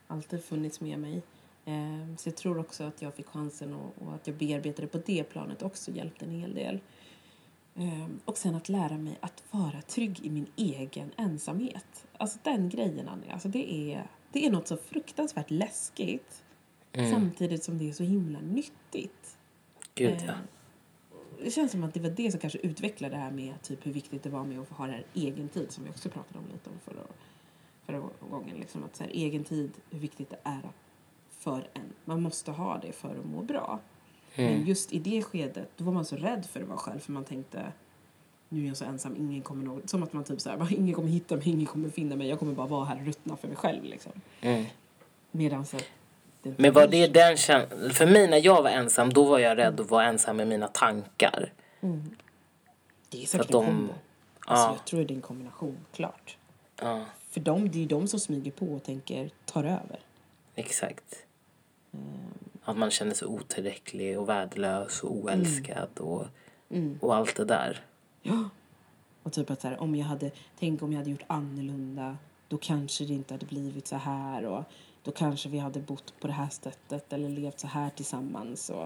[0.06, 1.22] alltid funnits med mig.
[1.64, 4.98] Eh, så jag tror också att jag fick chansen och, och att jag bearbetade på
[5.06, 6.80] det planet också hjälpte en hel del.
[7.78, 12.06] Eh, och sen att lära mig att vara trygg i min egen ensamhet.
[12.16, 16.44] Alltså den grejen, Anja, alltså det är, det är något så fruktansvärt läskigt
[16.92, 19.38] samtidigt som det är så himla nyttigt.
[19.94, 20.34] Gud Eh, ja.
[21.44, 23.92] Det känns som att det var det som kanske utvecklade det här med typ hur
[23.92, 26.38] viktigt det var med att få ha det här egen tid som vi också pratade
[26.38, 27.02] om lite om förra,
[27.86, 28.56] förra gången.
[28.56, 30.70] Liksom att så här, egen tid, hur viktigt det är
[31.30, 31.92] för en.
[32.04, 33.80] Man måste ha det för att må bra.
[34.44, 37.12] Men just i det skedet, då var man så rädd för att vara själv för
[37.12, 37.72] man tänkte
[38.48, 40.94] nu är jag så ensam, ingen kommer nå, som att man typ så här, ingen
[40.94, 43.48] kommer hitta mig, ingen kommer finna mig, jag kommer bara vara här och ruttna för
[43.48, 44.12] mig själv liksom.
[44.40, 44.64] Mm.
[45.30, 45.76] Medan så,
[46.42, 47.90] Men var det den känslan?
[47.90, 50.68] För mig när jag var ensam, då var jag rädd att vara ensam med mina
[50.68, 51.52] tankar.
[53.08, 53.92] det är säkert de- en kombo.
[54.46, 54.72] Alltså, ja.
[54.76, 56.36] Jag tror det är en kombination, klart.
[56.80, 59.98] Ja, För dem, det är ju de som smyger på och tänker tar över.
[60.54, 61.24] exakt.
[62.68, 66.26] Att man känner sig otillräcklig och värdelös och oälskad och,
[67.00, 67.80] och allt det där.
[68.22, 68.48] Ja.
[69.22, 72.16] Och typ att så här, om jag hade, tänk om jag hade gjort annorlunda,
[72.48, 74.64] då kanske det inte hade blivit så här och
[75.02, 78.82] då kanske vi hade bott på det här sättet eller levt så här tillsammans och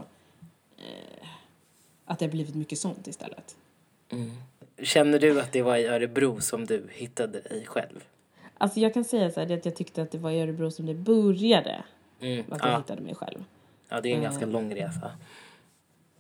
[0.79, 1.27] eh,
[2.05, 3.57] att det har blivit mycket sånt istället.
[4.83, 8.05] Känner du att det var i Örebro som du hittade dig själv?
[8.59, 10.87] Alltså jag kan säga så här, att jag tyckte att det var i Örebro som
[10.87, 11.85] det började,
[12.21, 12.45] Mm.
[12.51, 12.77] att jag Ja.
[12.79, 13.45] hittade mig själv.
[13.93, 15.11] Ja, det är en ganska lång resa.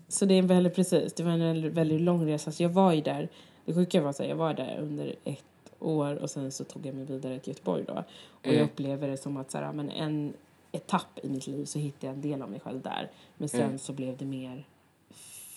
[0.09, 2.53] Så det är väldigt precis, det var en väldigt, lång resa.
[2.53, 3.29] Så jag var ju där,
[3.65, 5.45] det sjuka var här, jag var där under ett
[5.79, 8.05] år och sen så tog jag mig vidare till Göteborg då.
[8.31, 10.33] Och jag upplever det som att så här, men en
[10.73, 13.11] etapp i mitt liv så hittade jag en del av mig själv där.
[13.37, 14.65] Men sen så blev det mer,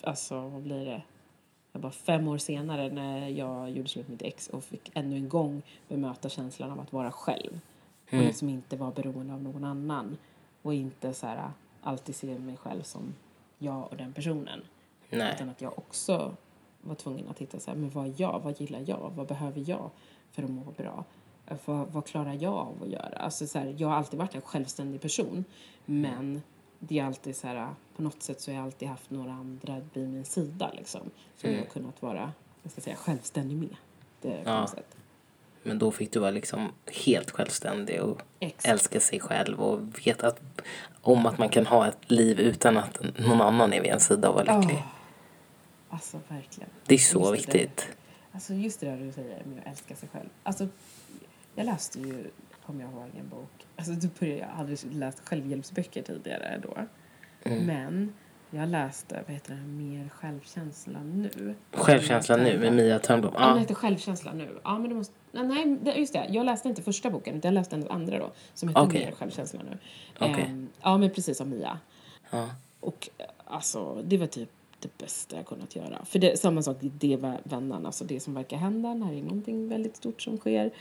[0.04, 1.02] alltså vad blir det?
[1.72, 5.16] Jag bara fem år senare när jag gjorde slut med mitt ex och fick ännu
[5.16, 7.60] en gång bemöta känslan av att vara själv.
[8.12, 10.18] Och liksom inte vara beroende av någon annan.
[10.62, 11.52] Och inte så här
[11.86, 13.14] alltid se mig själv som
[13.58, 14.62] jag och den personen.
[15.10, 15.34] Nej.
[15.36, 16.36] Utan att jag också
[16.82, 18.40] var tvungen att hitta så här, men vad är jag?
[18.44, 19.12] Vad gillar jag?
[19.16, 19.90] Vad behöver jag
[20.32, 21.04] för att må bra?
[21.66, 23.18] Vad, vad klarar jag av att göra?
[23.18, 25.46] Alltså så här, jag har alltid varit en självständig person.
[25.86, 26.42] Men
[26.80, 29.82] det är alltid så här, på något sätt så har jag alltid haft några andra
[29.94, 31.02] vid min sida liksom.
[31.38, 32.32] Som jag har kunnat vara,
[32.64, 33.76] jag ska säga, självständig med.
[34.22, 34.60] Det, på Ja.
[34.62, 34.98] något sätt.
[35.68, 36.72] Men då fick du vara liksom
[37.06, 38.66] helt självständig och Exakt.
[38.66, 40.42] älska sig själv och veta att,
[41.02, 44.30] om att man kan ha ett liv utan att någon annan är vid ens sida
[44.30, 44.78] och vara lycklig.
[44.78, 44.88] Åh.
[45.90, 46.70] Alltså verkligen.
[46.86, 47.58] Det är så Just det.
[47.58, 47.88] viktigt.
[48.32, 50.30] Alltså just det där du säger med att älska sig själv.
[50.44, 50.68] Alltså,
[51.56, 52.28] jag läste ju,
[52.66, 53.68] kommer jag ihåg, en bok.
[53.76, 56.78] Alltså började jag, hade läst självhjälpsböcker tidigare då.
[57.44, 58.14] Men
[58.56, 61.56] jag läste, vad heter det, Mer självkänsla nu.
[61.72, 63.34] Självkänsla nu med Mia Törnblom.
[63.36, 64.60] Ja, den Ja, heter Självkänsla nu.
[64.64, 65.14] Ja, men det måste...
[65.32, 66.26] Nej, just det.
[66.30, 68.32] Jag läste inte första boken, utan jag läste den andra då.
[68.54, 69.06] Som heter Okej.
[69.06, 69.78] Mer Självkänsla nu.
[70.20, 70.44] Okej.
[70.44, 71.80] Ehm, ja, men precis som Mia.
[72.32, 72.50] ja.
[72.80, 73.10] Och
[73.46, 76.06] alltså, det var typ det bästa jag kunnat göra.
[76.06, 79.24] För det, samma sak, det var vändan, alltså det som verkar hända när det är
[79.24, 80.72] någonting väldigt stort som sker.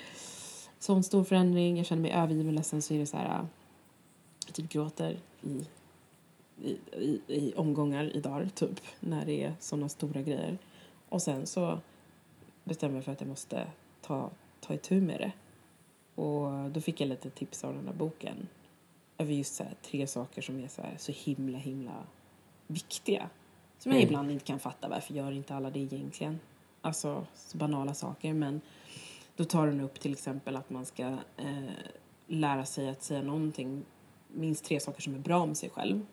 [0.79, 3.45] Sån stor förändring, jag känner mig övergiven, ledsen, så är det så här, äh,
[4.47, 5.65] jag typ gråter i,
[6.63, 10.59] i, i, i omgångar i dagar, typ, när det är såna stora grejer.
[11.09, 11.79] Och sen så
[12.65, 13.67] bestämmer jag för att jag måste
[14.01, 15.33] ta, ta itu med det.
[16.23, 18.49] Och då fick jag lite tips av den där boken
[19.19, 22.07] över just så här, tre saker som är så, här, så himla, himla
[22.67, 23.31] viktiga.
[23.79, 26.41] Som jag ibland inte kan fatta varför gör inte alla det egentligen.
[26.81, 28.61] Alltså så banala saker men
[29.37, 31.03] då tar den upp till exempel att man ska
[31.37, 31.71] eh,
[32.27, 33.85] lära sig att säga någonting,
[34.29, 36.07] minst tre saker som är bra med sig själv.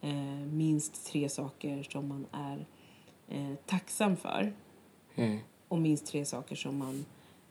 [0.00, 2.66] Eh, minst tre saker som man är
[3.28, 4.52] eh, tacksam för.
[5.14, 5.38] Mm.
[5.68, 7.04] Och minst tre saker som man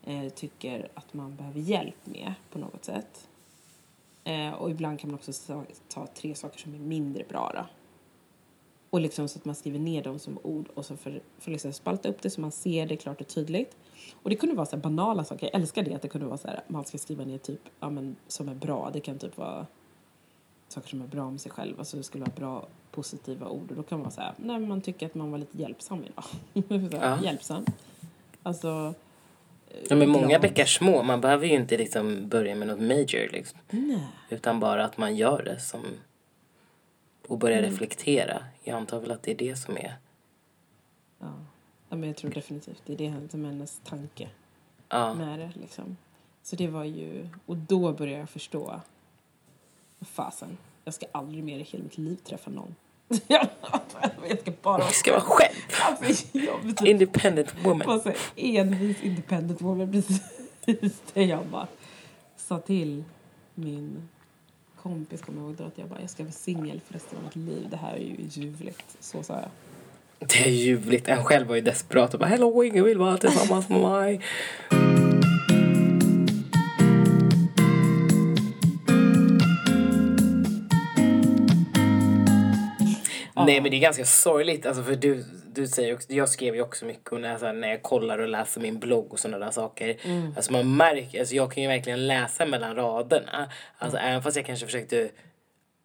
[0.04, 3.28] eh, tycker att man behöver hjälp med på något sätt.
[4.24, 7.52] Eh, och ibland kan man också ta, ta tre saker som är mindre bra.
[7.56, 7.66] Då.
[8.90, 11.74] Och liksom så att man skriver ner dem som ord och så för, för liksom
[11.74, 13.78] spalta upp det så man ser det klart och tydligt.
[14.24, 15.50] Och det kunde vara så banala saker.
[15.52, 17.90] Jag älskar det att det kunde vara så här man ska skriva ner typ ja,
[17.90, 18.90] men, som är bra.
[18.94, 19.68] Det kan typ vara
[20.68, 21.80] saker som är bra med sig själv.
[21.80, 23.70] Alltså det skulle vara bra positiva ord.
[23.72, 26.26] Och då kan man här, nej man tycker att man var lite hjälpsam idag.
[27.02, 27.20] Ja.
[27.24, 27.66] Hjälpsam.
[28.44, 28.94] Alltså.
[29.90, 31.04] Ja, men många bäckar små.
[31.04, 33.60] Man behöver ju inte liksom börja med något major liksom.
[33.70, 34.08] Nej.
[34.30, 35.82] Utan bara att man gör det som...
[37.28, 37.70] Och börjar Mm.
[37.72, 38.44] reflektera.
[38.64, 39.96] Jag antar väl att det är det som är...
[41.20, 41.34] Ja.
[41.90, 44.30] ja, men jag tror definitivt det är det som är hennes tanke
[44.90, 45.14] Ja.
[45.14, 45.98] med det liksom.
[46.44, 48.82] Så det var ju, och då började jag förstå.
[50.02, 52.76] Fasen, jag ska aldrig mer i hela mitt liv träffa någon.
[53.28, 53.48] jag
[54.42, 55.56] ska bara Man ska vara själv.
[55.82, 57.86] Alltså, jag typ Independent woman.
[57.86, 59.92] bara så här envis independent woman
[60.66, 61.68] precis det jag bara
[62.38, 63.04] sa till
[63.56, 64.10] min
[64.82, 67.24] kompis kommer jag ihåg då att jag bara jag ska vara singel för resten av
[67.24, 67.68] mitt liv.
[67.72, 68.98] Det här är ju ljuvligt.
[69.00, 69.50] Så sa jag.
[70.30, 71.08] Det är ljuvligt.
[71.08, 74.22] En själv var ju desperat och bara Hello, ingen vill vara tillsammans med mig.
[83.46, 86.62] Nej men det är ganska sorgligt alltså för du, du säger också, jag skrev ju
[86.62, 89.98] också mycket och när när jag kollar och läser min blogg och sådana där saker.
[90.36, 93.50] Alltså man märker, alltså jag kan ju verkligen läsa mellan raderna.
[93.78, 95.10] Alltså även fast jag kanske försökte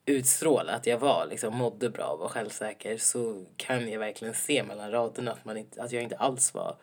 [0.07, 4.63] utstråla att jag var liksom mådde bra och var självsäker så kan jag verkligen se
[4.63, 6.77] mellan raderna att, man inte, att jag inte alls var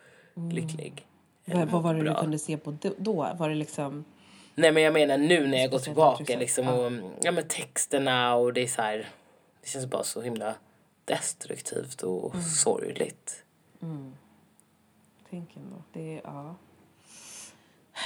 [0.52, 1.06] lycklig.
[1.46, 2.22] eller Vad, vad var det mådde du bra.
[2.22, 3.36] kunde se på då-?
[3.38, 4.06] Var det liksom...
[4.56, 8.54] Nej men jag menar nu när jag går tillbaka liksom och ja men texterna och
[8.54, 9.08] det är så här
[9.62, 10.56] det känns bara så himla
[11.08, 12.46] destruktivt och Mm.
[12.46, 13.44] sorgligt.
[15.30, 15.84] Tänk ändå.
[15.94, 16.56] Det är, ja.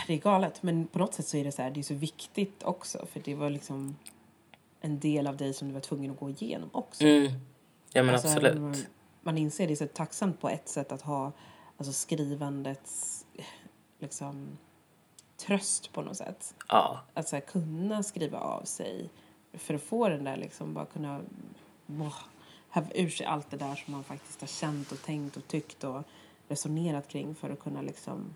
[0.08, 0.64] det är galet.
[0.64, 3.06] Men på något sätt så är det så här, det är så viktigt också.
[3.06, 3.96] För det var liksom
[4.82, 7.04] en del av dig som du var tvungen att gå igenom också.
[7.04, 7.32] Mm.
[7.94, 8.62] Ja men Alltså, absolut.
[8.62, 8.76] Man,
[9.22, 11.32] man inser det är så tacksamt på ett sätt att ha
[11.78, 13.26] alltså skrivandets
[14.00, 14.58] liksom
[15.38, 16.56] tröst på något sätt.
[16.68, 17.00] Ja.
[17.14, 19.10] Att så här, kunna skriva av sig
[19.54, 21.22] för att få den där liksom bara kunna
[21.88, 22.18] åh,
[22.72, 25.84] häva ur sig allt det där som man faktiskt har känt och tänkt och tyckt
[25.84, 26.04] och
[26.48, 28.36] resonerat kring för att kunna liksom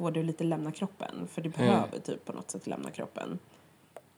[0.00, 1.28] få det att lite lämna kroppen.
[1.32, 3.38] För det behöver typ på något sätt lämna kroppen.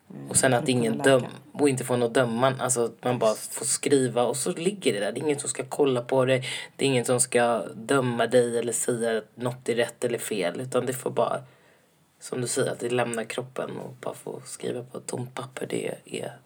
[0.09, 2.61] Eh, Och sen att ingen döm och inte få något döman.
[2.61, 5.13] Alltså man bara får skriva och så ligger det där.
[5.13, 6.43] Det är ingen som ska kolla på det.
[6.77, 10.61] Det är ingen som ska döma dig eller säga att något är rätt eller fel.
[10.61, 11.43] Utan det får bara,
[12.21, 15.67] som du säger, att det lämnar kroppen och bara få skriva på ett tomt papper.
[15.67, 16.39] Det är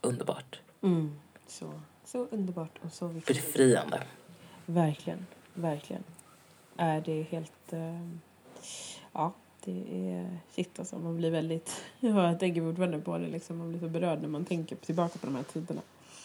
[0.00, 0.60] underbart.
[0.82, 1.18] Mm.
[1.52, 1.72] Så,
[2.04, 3.36] så underbart och så viktigt.
[3.36, 4.02] Befriande.
[4.66, 6.04] Verkligen, verkligen.
[6.76, 7.72] Är det helt...
[7.72, 8.08] Eh,
[9.12, 9.32] ja,
[9.64, 10.98] det är shit alltså.
[10.98, 11.84] Man blir väldigt...
[12.00, 13.58] Ja, jag tänker fortfarande på det liksom.
[13.58, 15.80] Man blir så berörd när man tänker tillbaka på de här tiderna.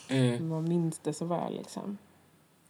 [0.07, 0.49] Mm.
[0.49, 1.97] Man minns det så väl liksom.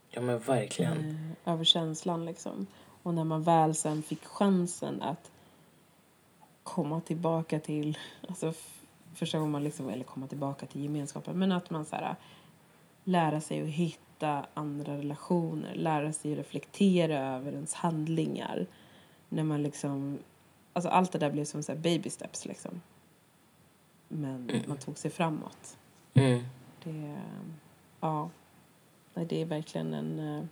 [0.09, 1.31] Ja men verkligen.
[1.45, 2.67] Eh, över känslan liksom.
[3.03, 5.31] Och när man väl sen fick chansen att
[6.63, 7.97] komma tillbaka till...
[8.27, 8.53] Alltså
[9.13, 9.89] första gången man liksom...
[9.89, 11.39] Eller komma tillbaka till gemenskapen.
[11.39, 12.15] Men att man så här
[13.07, 18.67] lära sig att hitta andra relationer, lära sig att reflektera över ens handlingar.
[19.29, 20.19] När man liksom,
[20.73, 22.81] alltså allt det där blev som så baby steps liksom.
[24.07, 25.77] Men man tog sig framåt.
[26.13, 26.43] Mm.
[26.83, 27.21] Det,
[27.99, 28.29] ja,
[29.13, 30.45] det är verkligen en, eh,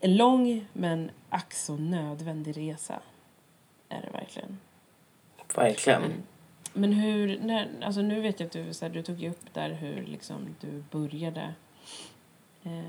[0.00, 3.00] en lång men ack så nödvändig resa.
[3.88, 4.58] Är det verkligen.
[5.54, 6.02] Verkligen.
[6.02, 6.22] Men
[6.82, 10.02] hur, när, alltså nu vet jag att du, så här, du tog upp där hur
[10.06, 11.54] liksom du började
[12.62, 12.82] eh,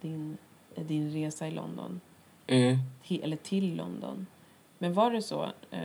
[0.00, 0.36] din,
[0.74, 2.00] din resa i London,
[2.46, 2.76] Mm.
[3.02, 4.26] till, eller till London.
[4.78, 5.80] Men var det så, eh,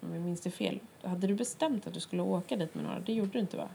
[0.00, 3.00] om jag minns det fel, hade du bestämt att du skulle åka dit med några?
[3.00, 3.68] Det gjorde du inte va?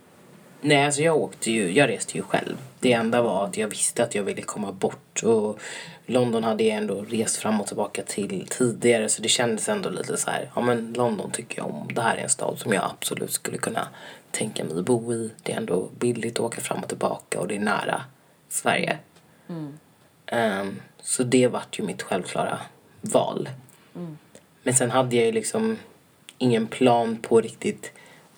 [0.62, 2.58] Nej, alltså jag åkte ju, jag reste ju själv.
[2.80, 5.60] Det enda var att jag visste att jag ville komma bort och
[6.06, 10.17] London hade jag ändå rest fram och tillbaka till tidigare så det kändes ändå lite
[10.17, 11.88] så här, ja men London tycker jag om.
[11.93, 13.88] Det här är en stad som jag absolut skulle kunna
[14.32, 15.32] tänka mig att bo i.
[15.43, 18.02] Det är ändå billigt att åka fram och tillbaka och det är nära
[18.50, 18.98] Sverige.
[20.26, 22.60] Ehm, så det vart ju mitt självklara
[23.02, 23.50] val.
[24.63, 25.78] Men sen hade jag ju liksom
[26.38, 27.91] ingen plan på riktigt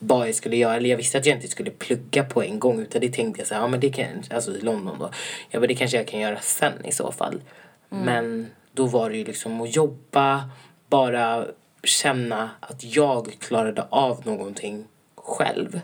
[0.04, 0.76] vad jag skulle göra.
[0.76, 2.80] Eller jag visste att jag inte skulle plugga på en gång.
[2.80, 5.10] Utan det tänkte jag så här, ja men det kan, alltså i London då.
[5.50, 7.42] Ja men det kanske jag kan göra sen i så fall.
[7.90, 10.50] Men då var det ju liksom att jobba,
[10.90, 11.46] bara
[11.84, 15.82] känna att jag klarade av någonting själv.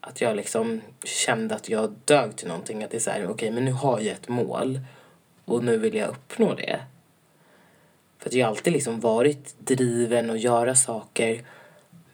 [0.00, 2.84] Att jag liksom kände att jag dög till någonting.
[2.84, 4.80] Att det är så här, okej men nu har jag ett mål.
[5.44, 6.80] Och nu vill jag uppnå det.
[8.18, 11.44] För att jag har alltid liksom varit driven och göra saker.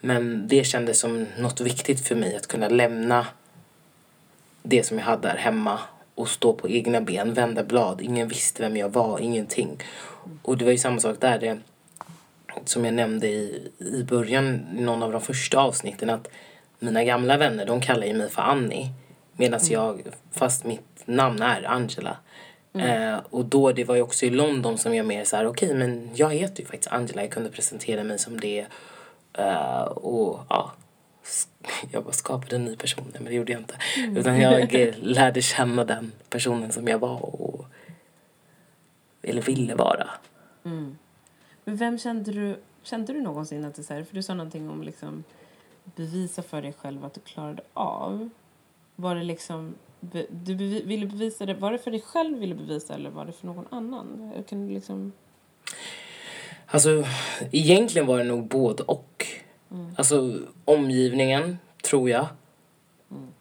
[0.06, 3.26] Men det kändes som något viktigt för mig att kunna lämna
[4.62, 5.78] det som jag hade där hemma
[6.14, 8.00] och stå på egna ben, vända blad.
[8.00, 9.82] Ingen visste vem jag var, ingenting.
[10.42, 11.38] Och det var ju samma sak där.
[11.38, 11.58] Det,
[12.64, 16.28] som jag nämnde i, i början, i någon av de första avsnitten, att
[16.78, 18.90] mina gamla vänner, de kallar ju mig för Annie.
[19.32, 22.16] Medan jag, fast mitt namn är Angela.
[22.74, 25.74] Eh, och då, det var ju också i London som jag mer så här, okej
[25.74, 28.66] men jag heter ju faktiskt Angela, jag kunde presentera mig som det.
[29.38, 30.72] Eh, och ja,
[31.90, 33.74] jag bara skapade en ny person, men det gjorde jag inte.
[34.20, 37.64] Utan jag lärde känna den personen som jag var och
[39.22, 40.10] eller ville vara.
[41.64, 44.70] Men vem kände du, kände du någonsin att det så här, för du sa någonting
[44.70, 45.24] om liksom
[45.84, 48.28] bevisa för dig själv att du klarade av.
[48.96, 52.40] Var det liksom, be- du bevi, ville bevisa det, var det för dig själv du
[52.40, 54.32] ville bevisa eller var det för någon annan?
[54.48, 55.12] Kan du liksom,
[56.66, 57.04] Alltså,
[57.52, 59.26] egentligen var det nog både och.
[59.96, 62.26] Alltså, omgivningen, tror jag.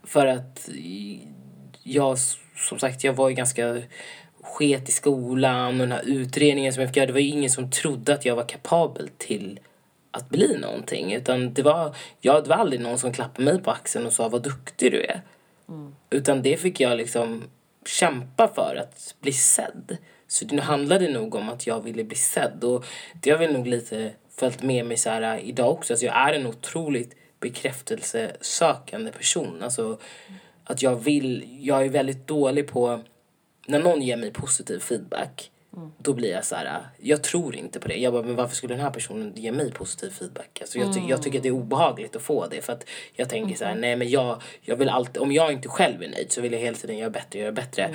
[0.03, 0.69] För att
[1.83, 2.17] jag,
[2.55, 3.81] som sagt, jag var ju ganska
[4.41, 7.07] sket i skolan och den här utredningen som jag fick göra.
[7.07, 9.59] Det var ju ingen som trodde att jag var kapabel till
[10.11, 11.13] att bli någonting.
[11.13, 14.29] Utan det var, ja, det var aldrig någon som klappade mig på axeln och sa
[14.29, 15.21] vad duktig du är.
[16.09, 17.43] Utan det fick jag liksom
[17.85, 19.97] kämpa för att bli sedd.
[20.27, 22.63] Så det handlade nog om att jag ville bli sedd.
[22.63, 22.85] Och
[23.21, 25.93] det har väl nog lite följt med mig så här äh, idag också.
[25.93, 29.63] Alltså jag är en otroligt bekräftelsesökande person.
[29.63, 29.99] Alltså
[30.63, 33.01] att jag vill, jag är väldigt dålig på,
[33.67, 35.51] när någon ger mig positiv feedback.
[35.97, 37.95] Då blir jag så här, jag tror inte på det.
[37.95, 40.57] Jag bara, men varför skulle den här personen ge mig positiv feedback?
[40.61, 42.61] Alltså jag, ty- jag tycker att det är obehagligt att få det.
[42.61, 45.67] För att jag tänker så här, nej men jag, jag vill alltid, om jag inte
[45.67, 47.89] själv är nöjd så vill jag hela tiden göra bättre, göra bättre.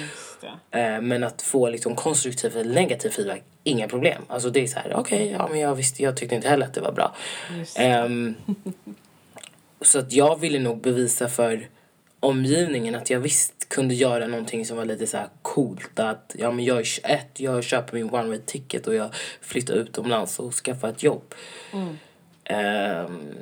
[0.70, 4.22] Eh, men att få liksom konstruktiv eller negativ feedback, inga problem.
[4.28, 6.74] Alltså det är så här, okej, ja men jag visste, jag tyckte inte heller att
[6.74, 7.14] det var bra.
[7.76, 8.34] Ehm,
[9.82, 11.68] så att jag ville nog bevisa för
[12.20, 15.98] omgivningen att jag visst kunde göra någonting som var lite så här coolt.
[15.98, 19.74] Att ja, men jag är 21, jag köper min one way ticket och jag flyttar
[19.74, 21.35] utomlands och skaffar ett jobb.
[22.44, 23.35] Ehm,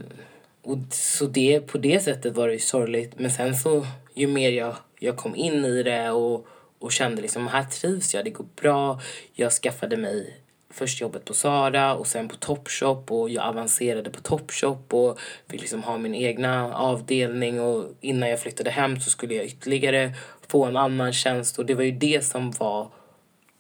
[0.63, 3.19] och så det, på det sättet var det ju sorgligt.
[3.19, 6.47] Men sen så, ju mer jag, jag kom in i det och,
[6.79, 9.01] och kände liksom, här trivs jag, det går bra.
[9.35, 10.37] Jag skaffade mig
[10.79, 15.61] först jobbet på Sara och sen på Topshop och jag avancerade på Topshop och fick
[15.61, 20.15] liksom ha min egna avdelning och innan jag flyttade hem så skulle jag ytterligare
[20.49, 22.89] få en annan tjänst och det var ju det som var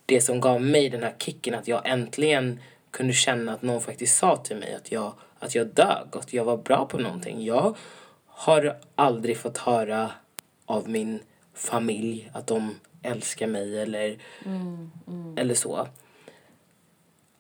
[0.07, 4.19] det som gav mig den här kicken att jag äntligen kunde känna att någon faktiskt
[4.19, 7.45] sa till mig att jag, att jag dög och att jag var bra på någonting.
[7.45, 7.77] Jag
[8.27, 10.11] har aldrig fått höra
[10.67, 11.21] av min
[11.55, 14.19] familj att de älskar mig eller,
[15.37, 15.89] eller så.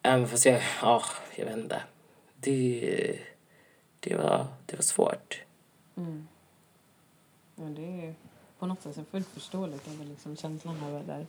[0.08, 1.02] Även fast jag, ja,
[1.36, 1.82] jag vet inte.
[2.36, 3.18] Det,
[4.00, 5.42] det, var, det var svårt.
[7.56, 8.14] Ja, det är
[8.58, 11.26] på något sätt fullt förståeligt över liksom känslan över där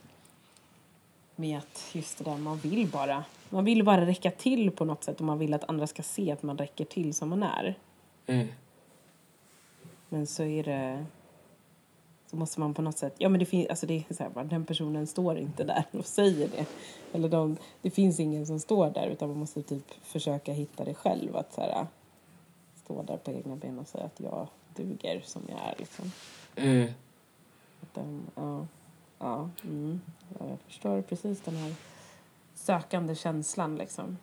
[1.36, 5.04] med att just det där man vill bara man vill bara räcka till på något
[5.04, 7.78] sätt och man vill att andra ska se att man räcker till som man är.
[8.26, 8.48] Mm.
[10.08, 11.06] Men så är det
[12.30, 14.44] så måste man på något sätt, ja men det finns, alltså det är så här,
[14.44, 16.66] den personen står inte där och säger det.
[17.12, 20.94] Eller de, det finns ingen som står där utan man måste typ försöka hitta det
[20.94, 21.36] själv.
[21.36, 21.86] Att så här,
[22.84, 26.12] stå där på egna ben och säga att jag duger som jag är liksom.
[26.56, 26.88] Mm.
[27.80, 28.66] Att den, ja,
[29.18, 30.00] ja, mm,
[30.38, 31.74] ja, jag förstår precis den här
[32.54, 34.18] sökande känslan liksom.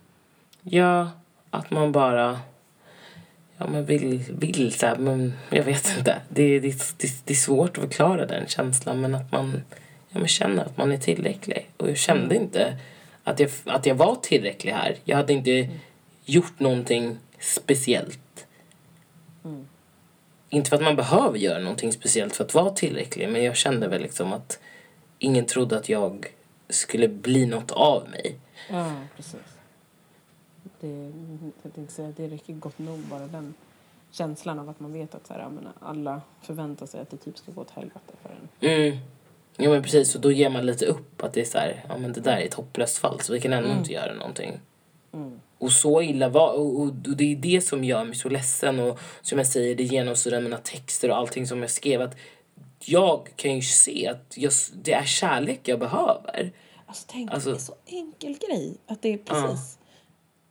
[0.61, 1.09] Ja,
[1.49, 2.39] att man bara
[3.57, 6.21] ja, men vill, vill så här, men jag vet inte.
[6.29, 9.61] Det, det, det, det är svårt att förklara den känslan men att man
[10.09, 11.69] ja, men känner att man är tillräcklig.
[11.77, 12.77] Och jag kände inte
[13.23, 14.95] att jag, att jag var tillräcklig här.
[15.03, 15.69] Jag hade inte
[16.25, 18.19] gjort någonting speciellt.
[20.49, 23.87] Inte för att man behöver göra någonting speciellt för att vara tillräcklig men jag kände
[23.87, 24.59] väl liksom att
[25.19, 26.25] ingen trodde att jag
[26.69, 28.35] skulle bli något av mig.
[28.69, 29.56] Ja, precis.
[30.79, 31.11] Det,
[31.63, 33.53] jag tänkte säga att det räcker gott nog bara den
[34.11, 37.37] känslan av att man vet att så här, menar, alla förväntar sig att det typ
[37.37, 38.69] ska gå åt helvete för en.
[38.71, 38.97] Mm.
[39.57, 41.97] Ja men precis, och då ger man lite upp att det är så här, ja
[41.97, 44.59] men det där är ett hopplöst fall så vi kan ändå inte göra någonting.
[45.57, 48.79] Och så illa var och, och, och det är det som gör mig så ledsen
[48.79, 52.15] och som jag säger, det genomsyrar mina texter och allting som jag skrev att
[52.79, 54.51] jag kan ju se att jag,
[54.83, 56.51] det är kärlek jag behöver.
[56.85, 58.77] Alltså tänk, Alltså- det är så enkel grej.
[58.87, 59.76] Att det är precis...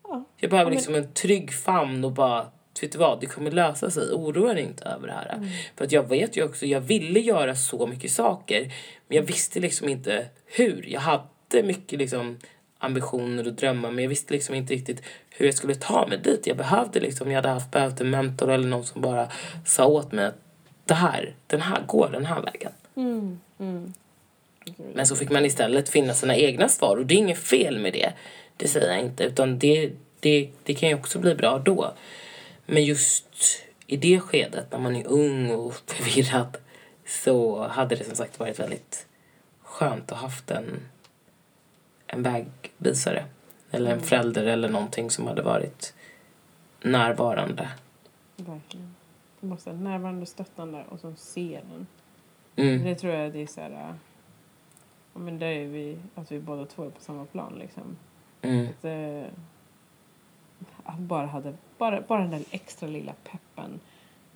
[0.09, 0.25] Ja.
[0.37, 2.47] Jag behöver liksom en trygg famn och bara,
[2.81, 4.13] vet du vad, det kommer lösa sig.
[4.13, 5.35] Oroa dig inte över det här.
[5.35, 5.49] Mm.
[5.77, 8.73] För att jag vet ju också, jag ville göra så mycket saker.
[9.09, 10.87] Men jag visste liksom inte hur.
[10.89, 12.39] Jag hade mycket liksom
[12.79, 16.47] ambitioner och drömmar men jag visste liksom inte riktigt hur jag skulle ta mig dit.
[16.47, 19.29] Jag behövde liksom, jag hade haft behövt en mentor eller någon som bara
[19.65, 20.39] sa åt mig att
[20.85, 22.73] det här, den här går den här vägen.
[22.97, 23.41] Mm.
[23.59, 23.93] Mm.
[24.95, 27.93] Men så fick man istället finna sina egna svar och det är inget fel med
[27.93, 28.13] det.
[28.57, 31.93] Det säger jag inte utan det, det, det kan ju också bli bra då.
[32.67, 36.57] Men just i det skedet när man är ung och förvirrad
[37.07, 39.07] så hade det som sagt varit väldigt
[39.63, 40.81] skönt att haft en,
[42.07, 43.25] en vägvisare.
[43.71, 45.95] Eller en förälder eller någonting som hade varit
[46.83, 47.69] närvarande.
[48.37, 48.95] Verkligen.
[49.41, 51.87] Du måste vara närvarande stöttande och som ser den.
[52.57, 52.85] Mm.
[52.85, 53.95] Det tror jag det är så här...
[55.13, 57.97] Ja, men där är vi, att vi båda två är på samma plan liksom.
[58.43, 58.67] Mm.
[58.69, 59.25] Att, eh,
[60.99, 63.81] bara hade, bara, bara den där extra lilla peppen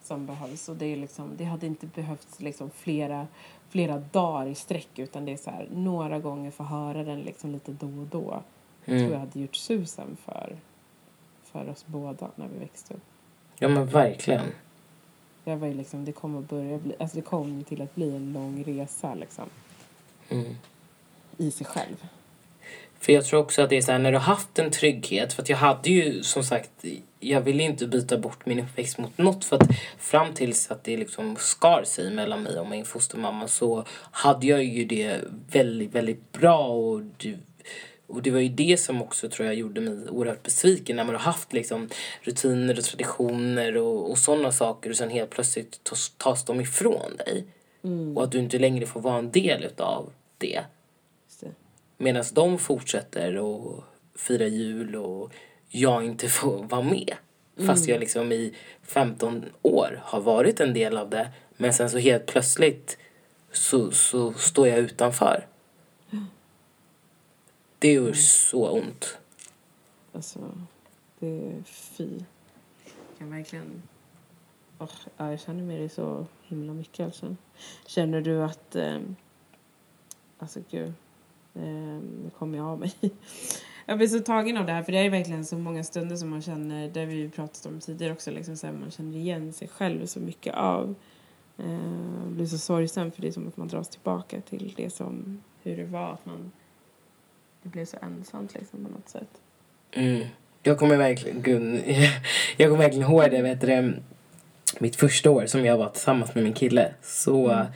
[0.03, 0.68] som behövs.
[0.68, 3.26] Och det, är liksom, det hade inte behövts liksom flera,
[3.68, 7.51] flera dagar i sträck utan det är så här, några gånger få höra den liksom
[7.53, 8.42] lite då och då.
[8.84, 9.20] tror jag Mm.
[9.20, 10.57] hade gjort susen för,
[11.44, 13.03] för oss båda när vi växte upp.
[13.59, 14.46] Ja men verkligen.
[15.44, 18.16] Jag var ju liksom, det kom att börja bli, alltså det kom till att bli
[18.16, 19.44] en lång resa liksom,
[20.28, 20.55] Mm.
[21.36, 22.07] i sig själv.
[23.01, 25.32] För jag tror också att det är så här när du har haft en trygghet.
[25.32, 26.70] För jag hade ju som sagt,
[27.20, 29.44] jag ville inte byta bort min uppväxt mot något.
[29.44, 33.84] För att fram tills att det liksom skar sig mellan mig och min fostermamma så
[34.11, 35.20] hade jag ju det
[35.53, 36.66] väldigt, väldigt bra.
[36.66, 37.38] Och det,
[38.07, 40.96] och det var ju det som också tror jag gjorde mig oerhört besviken.
[40.96, 41.88] När man har haft liksom
[42.22, 47.16] rutiner och traditioner och, och sådana saker och sen helt plötsligt tas, tas de ifrån
[47.16, 47.44] dig.
[48.16, 50.61] Och att du inte längre får vara en del utav det.
[52.03, 53.84] Medan de fortsätter att
[54.14, 55.32] fira jul och
[55.68, 57.14] jag inte får vara med.
[57.66, 61.30] Fast jag liksom i 15 år har varit en del av det.
[61.57, 62.98] Men sen så helt plötsligt
[63.53, 65.46] så, så står jag utanför.
[67.78, 69.18] Det gör så ont.
[70.12, 70.38] Alltså,
[71.18, 72.09] det är fy.
[72.84, 73.82] Jag kan verkligen...
[74.78, 77.05] Oh, ja, jag känner med dig så himla mycket.
[77.05, 77.36] Alltså.
[77.86, 78.76] Känner du att...
[78.76, 79.01] Eh,
[80.38, 80.92] alltså, gud.
[81.55, 82.94] Eh, nu kommer jag av mig.
[83.86, 86.30] Jag blir så tagen av det här, för det är verkligen så många stunder som
[86.30, 89.68] man känner, där vi pratat om tidigare också, liksom så här, man känner igen sig
[89.68, 90.94] själv så mycket av.
[91.59, 95.42] Eh, blir så sorgsen för det är som att man dras tillbaka till det som,
[95.62, 96.53] hur det var, att man,
[97.62, 99.40] det blev så ensamt liksom på något sätt.
[99.92, 100.26] Mm.
[100.62, 101.84] Jag kommer verkligen, gud,
[102.57, 103.94] jag kommer verkligen ihåg det, vet du,
[104.78, 107.66] mitt första år som jag var tillsammans med min kille så Mm.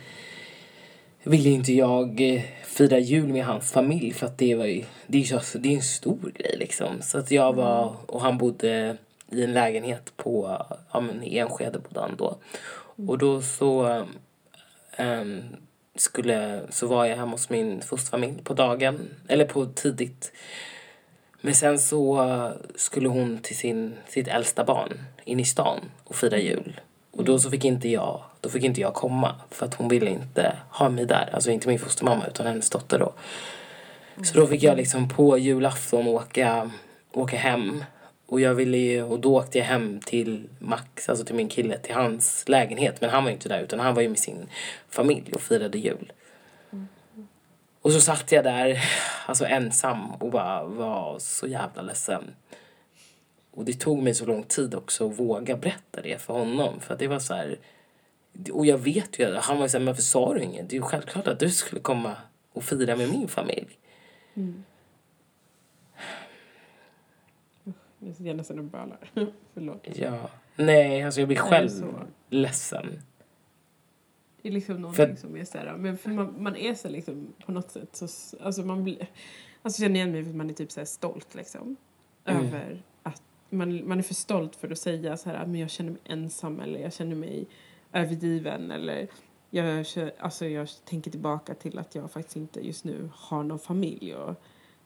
[1.25, 5.17] Ville inte jag eh, fira jul med hans familj för att det var ju, det
[5.17, 7.01] är ju så, det är en stor grej liksom.
[7.01, 8.97] Så att jag var, och han bodde
[9.29, 12.37] i en lägenhet på, ja men i Enskede bodde han då.
[13.07, 14.03] Och då så
[14.95, 15.41] ehm,
[15.95, 20.31] skulle, så var jag hemma hos min fosterfamilj på dagen, eller på tidigt.
[21.41, 26.37] Men sen så skulle hon till sin, sitt äldsta barn in i stan och fira
[26.37, 26.81] jul.
[27.15, 30.09] Och då så fick inte jag, då fick inte jag komma för att hon ville
[30.09, 31.29] inte ha mig där.
[31.33, 33.13] Alltså inte min fostermamma utan hennes dotter då.
[34.23, 36.71] Så då fick jag liksom på julafton åka,
[37.11, 37.83] åka hem.
[38.27, 41.77] Och jag ville ju, och då åkte jag hem till Max, alltså till min kille,
[41.77, 43.01] till hans lägenhet.
[43.01, 44.47] Men han var ju inte där utan han var ju med sin
[44.89, 46.11] familj och firade jul.
[47.81, 48.83] Och så satt jag där,
[49.25, 52.23] alltså ensam och bara var så jävla ledsen.
[53.55, 56.79] Och det tog mig så lång tid också att våga berätta det för honom.
[56.79, 57.59] För att det var så här...
[58.53, 60.69] Och jag vet ju, han var så här, men varför sa du inget?
[60.69, 62.17] Det är ju självklart att du skulle komma
[62.53, 63.79] och fira med min familj.
[67.99, 69.11] Jag sitter nästan och bölar.
[69.53, 69.87] Förlåt.
[69.93, 70.29] Ja.
[70.55, 71.93] Nej, alltså jag blir det själv så?
[72.29, 73.01] ledsen.
[74.41, 76.89] Det är liksom någonting För- som är så här, men för man, man är så
[76.89, 78.07] liksom på något sätt så,
[78.41, 79.07] alltså man blir,
[79.61, 81.75] alltså känner igen mig för att man är typ så här stolt liksom.
[82.25, 82.45] Mm.
[82.45, 82.83] Över
[83.55, 86.59] man, man är för stolt för att säga så här, men jag känner mig ensam
[86.59, 87.45] eller jag känner mig
[87.93, 89.07] övergiven eller
[89.49, 89.85] jag,
[90.19, 94.35] alltså jag tänker tillbaka till att jag faktiskt inte just nu har någon familj och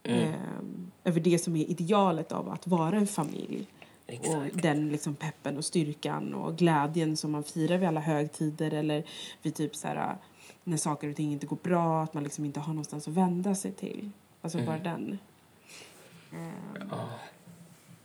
[0.04, 0.24] Mm.
[0.24, 3.68] ehm, över det som är idealet av att vara en familj.
[4.08, 4.62] Och Exakt.
[4.64, 9.04] den liksom peppen och styrkan och glädjen som man firar vid alla högtider eller
[9.42, 10.16] vid typ så här
[10.64, 13.56] när saker och ting inte går bra, att man liksom inte har någonstans att vända
[13.56, 14.10] sig till.
[14.42, 14.68] Alltså Mm.
[14.70, 15.18] bara den.
[16.34, 16.52] Ehm,
[16.92, 17.10] Ja.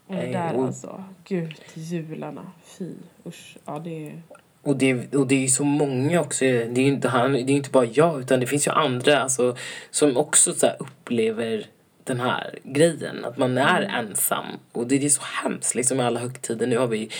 [0.08, 2.92] Det där och- alltså, gud, jularna, fy,
[3.26, 3.56] usch.
[3.64, 4.22] Ja, det är...
[4.62, 6.44] Och det, och det är ju så många också.
[6.44, 9.18] Det är ju inte, han, det är inte bara jag utan det finns ju andra
[9.22, 9.56] alltså,
[9.90, 11.66] som också så upplever
[12.04, 13.24] den här grejen.
[13.24, 14.44] Att man är ensam.
[14.72, 16.66] Och det är så hemskt liksom med alla högtider.
[16.66, 17.10] Nu har vi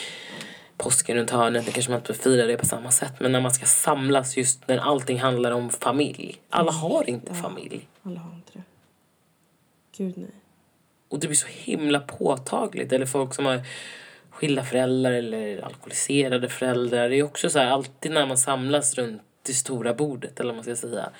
[0.76, 1.66] påsken runt hörnet.
[1.66, 3.12] Det kanske man inte firar det på samma sätt.
[3.20, 6.36] Men när man ska samlas just när allting handlar om familj.
[6.50, 7.88] Alla har inte familj.
[8.02, 8.62] Alla har inte det.
[9.96, 10.26] Gud nej.
[11.14, 12.92] Och det blir så himla påtagligt.
[12.92, 13.62] Eller folk som har
[14.30, 17.08] skilda föräldrar eller alkoholiserade föräldrar.
[17.08, 20.54] Det är också så här, alltid när man samlas runt det stora bordet eller vad
[20.54, 21.10] man ska säga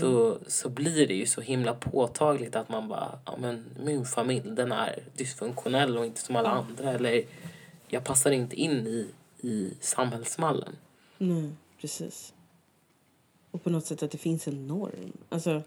[0.00, 4.50] så, så blir det ju så himla påtagligt att man bara, ja men min familj
[4.50, 7.24] den är dysfunktionell och inte som alla andra eller
[7.88, 9.06] jag passar inte in i,
[9.40, 10.76] i samhällsmallen.
[11.18, 12.34] Nej, precis.
[13.50, 15.12] Och på något sätt att det finns en norm.
[15.28, 15.62] Alltså,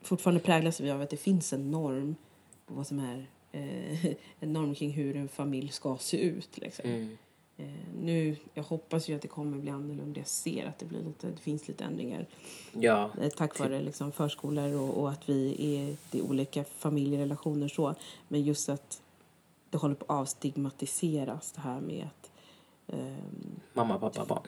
[0.00, 2.16] fortfarande präglas vi av att det finns en norm
[2.66, 4.04] på vad som är eh,
[4.40, 6.58] en norm kring hur en familj ska se ut.
[6.58, 6.90] Liksom.
[6.90, 7.18] Mm.
[7.56, 7.64] Eh,
[8.02, 10.20] nu, jag hoppas ju att det kommer bli annorlunda.
[10.20, 12.26] Jag ser att det, blir lite, det finns lite ändringar
[12.72, 17.68] Ja, eh, tack vare liksom, förskolor och, och att vi är är olika familjerelationer.
[17.68, 17.94] så.
[18.28, 19.02] Men just att
[19.70, 22.30] det håller på att avstigmatiseras det här med att
[22.86, 24.42] ehm, mamma, pappa, barn.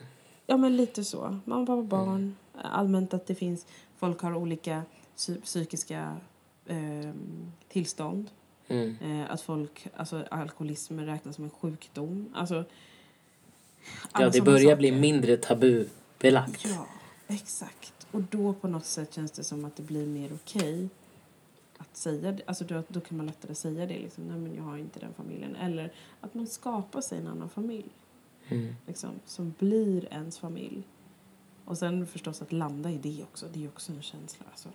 [0.47, 1.39] Ja, men lite så.
[1.45, 2.37] Mamma, pappa, barn.
[2.55, 3.67] Allmänt att det finns...
[3.97, 4.83] Folk har olika
[5.45, 6.17] psykiska
[6.67, 8.31] ehm, tillstånd.
[8.69, 8.97] Mm.
[9.01, 9.87] Eh, att folk...
[9.97, 12.29] Alltså alkoholism räknas som en sjukdom.
[12.35, 12.65] Alltså...
[14.15, 14.77] Ja, det börjar saker.
[14.77, 16.65] bli mindre tabubelagt.
[16.65, 16.87] Ja,
[17.27, 18.07] exakt.
[18.11, 20.89] Och då på något sätt känns det som att det blir mer okej
[21.79, 22.43] att säga det.
[22.47, 23.99] Alltså då, då kan man lättare säga det.
[23.99, 25.57] Liksom, Nej, men jag har inte den familjen.
[25.57, 27.91] Eller att man skapar sig en annan familj.
[28.49, 28.75] Mm.
[28.87, 30.83] liksom, som blir ens familj.
[31.65, 33.47] Och sen förstås att landa i det också.
[33.53, 34.47] Det är också en känsla.
[34.51, 34.69] Alltså.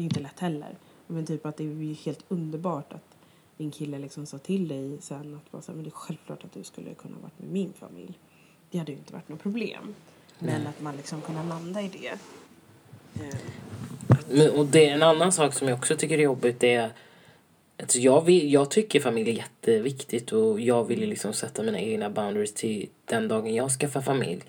[0.00, 0.76] Det är inte lätt heller.
[1.06, 3.16] Men typ att det är ju helt underbart att
[3.56, 6.44] din kille liksom sa till dig sen att bara så här, men det är självklart
[6.44, 8.18] att du skulle kunna varit med min familj.
[8.70, 9.94] Det hade ju inte varit något problem.
[10.38, 12.08] Men att man liksom kunna landa i det.
[13.24, 13.36] Eh,
[14.28, 16.92] Men, och det är en annan sak som jag också tycker är jobbigt är
[17.80, 21.80] Alltså jag, vill, jag tycker familj är jätteviktigt och jag vill ju liksom sätta mina
[21.80, 24.44] egna boundaries till den dagen jag skaffar familj.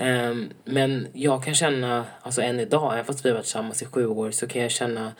[0.00, 3.86] Ehm, men jag kan känna, alltså än idag, även fast vi har varit tillsammans i
[3.86, 5.12] sju år, så kan jag känna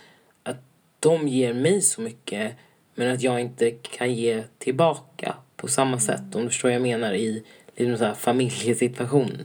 [0.43, 0.57] att
[1.01, 2.57] de ger mig så mycket
[2.95, 6.35] men att jag inte kan ge tillbaka på samma sätt.
[6.35, 7.45] Om du förstår vad jag menar i
[7.77, 9.45] liksom så här familjesituation.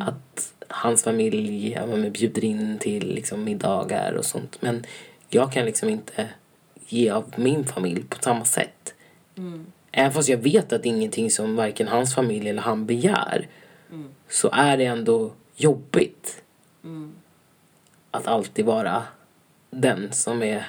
[0.00, 4.58] Att hans familj ja, men bjuder in till liksom middagar och sånt.
[4.60, 4.86] Men
[5.28, 6.28] jag kan liksom inte
[6.88, 8.94] ge av min familj på samma sätt.
[9.92, 13.48] Även fast jag vet att det är ingenting som varken hans familj eller han begär.
[14.32, 16.42] Så är det ändå jobbigt.
[18.10, 19.04] Att alltid vara
[19.70, 20.66] den som är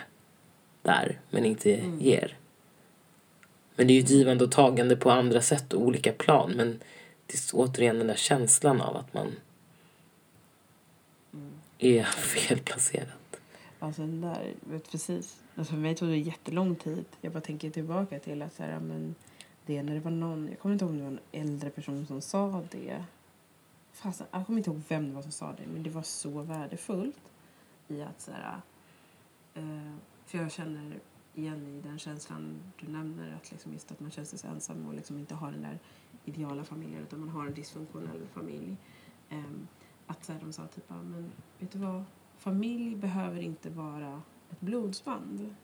[0.81, 2.37] där men inte ger.
[3.75, 6.51] Men det är ju ett givande och tagande på andra sätt och olika plan.
[6.51, 6.79] Men
[7.25, 9.35] det är återigen den där känslan av att man
[11.77, 13.07] är felplacerad.
[13.79, 15.37] Alltså den där, vet precis.
[15.55, 17.05] Alltså för mig tog det jättelång tid.
[17.21, 19.15] Jag bara tänker tillbaka till att så här, men
[19.65, 22.05] det när det var någon, jag kommer inte ihåg om det var en äldre person
[22.07, 23.03] som sa det.
[23.93, 26.41] Fasen, jag kommer inte ihåg vem det var som sa det, men det var så
[26.41, 27.21] värdefullt
[27.87, 28.61] i att så här,
[29.53, 29.93] eh,
[30.25, 30.99] för jag känner
[31.35, 34.93] igen i den känslan du nämner att liksom just att man känner sig ensam och
[34.93, 35.79] liksom inte har den där
[36.25, 38.77] ideala familjen utan man har en dysfunktionell familj.
[39.29, 39.67] Ehm,
[40.07, 42.03] att så här, de sa typ, ja, men vet du vad?
[42.37, 44.21] Familj behöver inte vara
[44.51, 45.55] ett blodsband.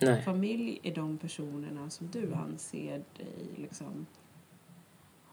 [0.00, 0.22] Nej.
[0.22, 4.06] Familj är de personerna som du anser dig liksom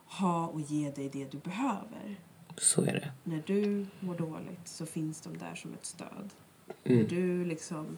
[0.06, 2.20] ha och ge dig det du behöver.
[2.58, 3.12] Så är det.
[3.24, 6.30] När du mår dåligt så finns de där som ett stöd.
[6.84, 7.08] När Mm.
[7.08, 7.97] du liksom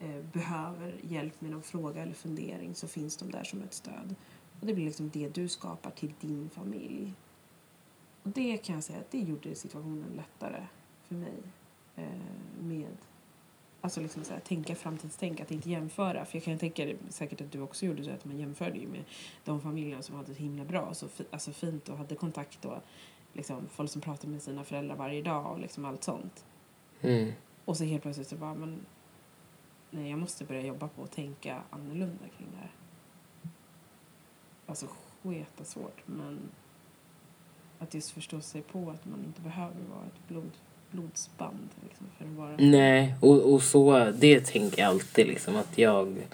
[0.00, 4.14] eh, behöver hjälp med någon fråga eller fundering så finns de där som ett stöd.
[4.60, 7.12] Och det blir liksom det du skapar till din familj.
[8.22, 10.66] Och det kan jag säga att det gjorde situationen lättare
[11.04, 11.34] för mig.
[11.96, 12.04] Eh,
[12.60, 12.96] med
[13.80, 16.24] Alltså liksom så här, tänka framtidstänk, att inte jämföra.
[16.24, 19.04] För jag kan tänka säkert att du också gjorde så att man jämförde ju med
[19.44, 22.78] de familjerna som hade det himla bra, så fi, alltså fint och hade kontakt och
[23.36, 26.44] liksom folk som pratade med sina föräldrar varje dag och liksom allt sånt.
[27.00, 27.32] Mm.
[27.64, 28.86] Och så helt plötsligt så bara, men
[29.90, 32.70] nej, jag måste börja jobba på att tänka annorlunda kring det här.
[34.66, 34.86] Alltså
[35.22, 36.38] sketa svårt, men
[37.78, 40.50] att just förstå sig på att man inte behöver vara ett blod,
[40.90, 42.56] blodsband liksom, för att vara...
[42.58, 46.26] Nej, och, och så, det tänker jag alltid liksom att jag,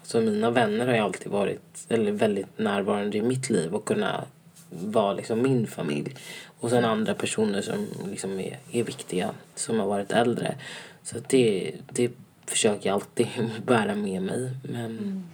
[0.00, 4.24] alltså mina vänner har ju alltid varit, eller väldigt närvarande i mitt liv och kunna
[4.70, 6.14] vara liksom min familj.
[6.60, 10.54] Och sen andra personer som liksom är, är viktiga, som har varit äldre.
[11.02, 12.12] Så det, det
[12.46, 13.26] försöker jag alltid
[13.66, 14.50] bära med mig.
[14.62, 15.24] Men,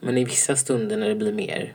[0.00, 1.74] men i vissa stunder när det blir mer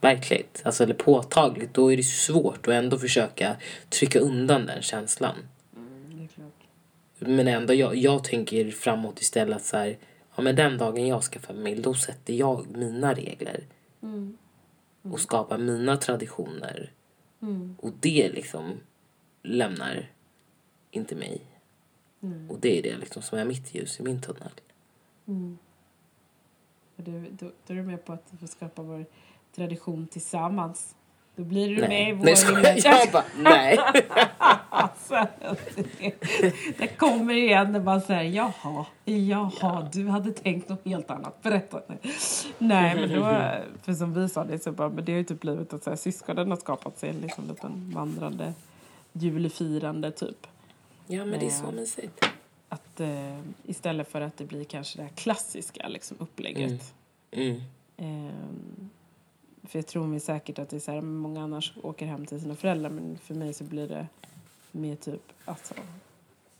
[0.00, 3.56] verkligt, alltså eller påtagligt, då är det svårt att ändå försöka
[3.88, 5.34] trycka undan den känslan.
[5.76, 6.28] Mm.
[7.18, 9.96] Men ändå, jag, jag tänker framåt istället så här,
[10.36, 13.64] ja men den dagen jag ska familj, då sätter jag mina regler.
[14.02, 14.36] Mm.
[15.12, 16.92] Och skapar mina traditioner.
[17.42, 17.76] Mm.
[17.80, 18.80] Och det liksom
[19.42, 20.12] lämnar
[20.90, 21.42] inte mig.
[22.20, 22.50] Mm.
[22.50, 24.50] Och det är det liksom som är mitt ljus i min tunnel.
[25.26, 25.58] Mm.
[26.96, 29.06] Du, då, då är du med på att vi får skapa vår
[29.54, 30.96] tradition tillsammans.
[31.36, 32.80] Då blir du med i Nej, vår nej skojar.
[32.84, 33.78] Jag bara, nej.
[34.68, 35.14] Alltså,
[35.98, 36.14] det,
[36.78, 41.42] det kommer igen när man säger jaha, jaha, du hade tänkt något helt annat.
[41.42, 41.82] Berätta.
[41.88, 41.98] Nej,
[42.58, 43.24] nej men då,
[43.82, 45.90] för som vi sa det så bara, men det har ju typ blivit att så
[45.90, 48.52] här, syskonen har skapat sig en liksom liten vandrande
[49.12, 50.46] julfirande typ.
[51.06, 52.24] Ja, men det är så mysigt.
[52.68, 56.94] Att eh, istället för att det blir kanske det här klassiska liksom, upplägget.
[57.30, 57.60] Mm.
[57.96, 58.90] Ehm,
[59.66, 62.40] för jag tror mig säkert att det är så här, många annars åker hem till
[62.40, 64.06] sina föräldrar men för mig så blir det
[64.72, 65.74] mer typ alltså,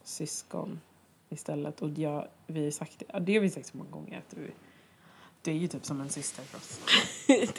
[0.04, 0.80] syskon
[1.28, 1.82] istället.
[1.82, 4.50] Och jag, vi har sagt det, det har vi sagt så många gånger att du,
[5.42, 6.80] du är ju typ som en syster för oss.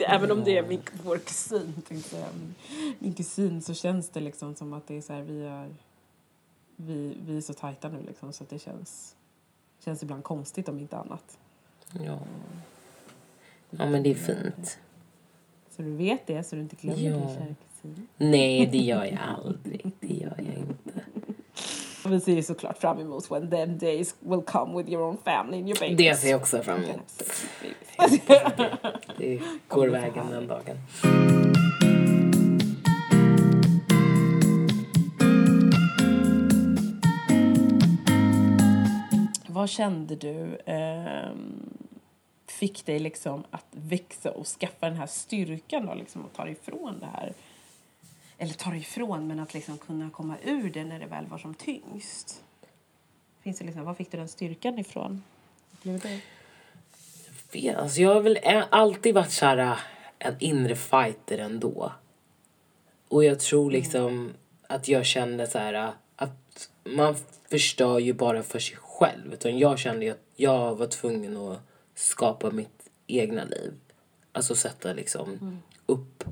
[0.00, 2.28] Även om det är min, vår kusin, tänkte jag säga.
[2.38, 2.54] Min,
[2.98, 5.74] min kusin så känns det liksom som att det är så här, vi är,
[6.76, 9.16] vi, vi är så tajta nu liksom så att det känns,
[9.84, 11.38] känns ibland konstigt om inte annat.
[11.92, 12.18] Ja.
[13.70, 14.78] ja, men det är fint.
[15.78, 17.10] Så du vet det, så du inte glömmer Ja.
[17.16, 18.06] din kära kusin.
[18.16, 19.90] Nej, det gör jag aldrig.
[20.00, 21.00] Det gör jag inte.
[22.04, 25.16] Och vi ser ju såklart fram emot when them days will come with your own
[25.24, 25.96] family and your babies.
[25.98, 27.22] Det ser jag också fram emot.
[29.18, 30.76] Det går vägen den dagen.
[39.48, 41.67] Vad kände du ehm,
[42.58, 46.52] fick dig liksom att växa och skaffa den här styrkan då liksom och ta dig
[46.52, 47.32] ifrån det här?
[48.38, 51.38] Eller ta dig ifrån, men att liksom kunna komma ur det när det väl var
[51.38, 52.42] som tyngst.
[53.40, 55.22] Finns det liksom, var fick du den styrkan ifrån?
[55.82, 56.20] Blev det?
[57.52, 59.78] vet, alltså jag har väl ä- alltid varit så här, äh,
[60.18, 61.92] en inre fighter ändå.
[63.08, 64.32] Och jag tror liksom
[64.66, 67.16] att jag kände så här äh, att man
[67.50, 69.32] förstör ju bara för sig själv.
[69.32, 71.67] Utan jag kände att jag var tvungen att
[71.98, 73.72] skapa mitt egna liv.
[74.32, 76.24] Alltså sätta liksom upp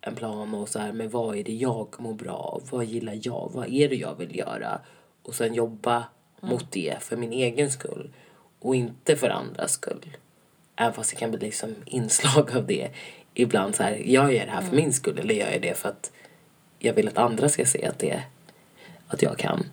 [0.00, 2.62] en plan och så här, men vad är det jag mår bra av?
[2.70, 3.50] Vad gillar jag?
[3.54, 4.80] Vad är det jag vill göra?
[5.22, 6.04] Och sen jobba
[6.40, 8.12] mot det för min egen skull
[8.58, 10.16] och inte för andras skull.
[10.76, 12.90] Även fast det kan bli liksom inslag av det
[13.34, 15.88] ibland så här, jag gör det här för min skull eller gör jag det för
[15.88, 16.12] att
[16.78, 18.22] jag vill att andra ska se att det
[19.06, 19.66] att jag kan.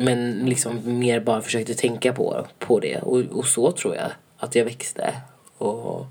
[0.00, 4.54] Men liksom mer bara försökte tänka på, på det och, och så tror jag att
[4.54, 5.14] jag växte.
[5.58, 6.06] Och,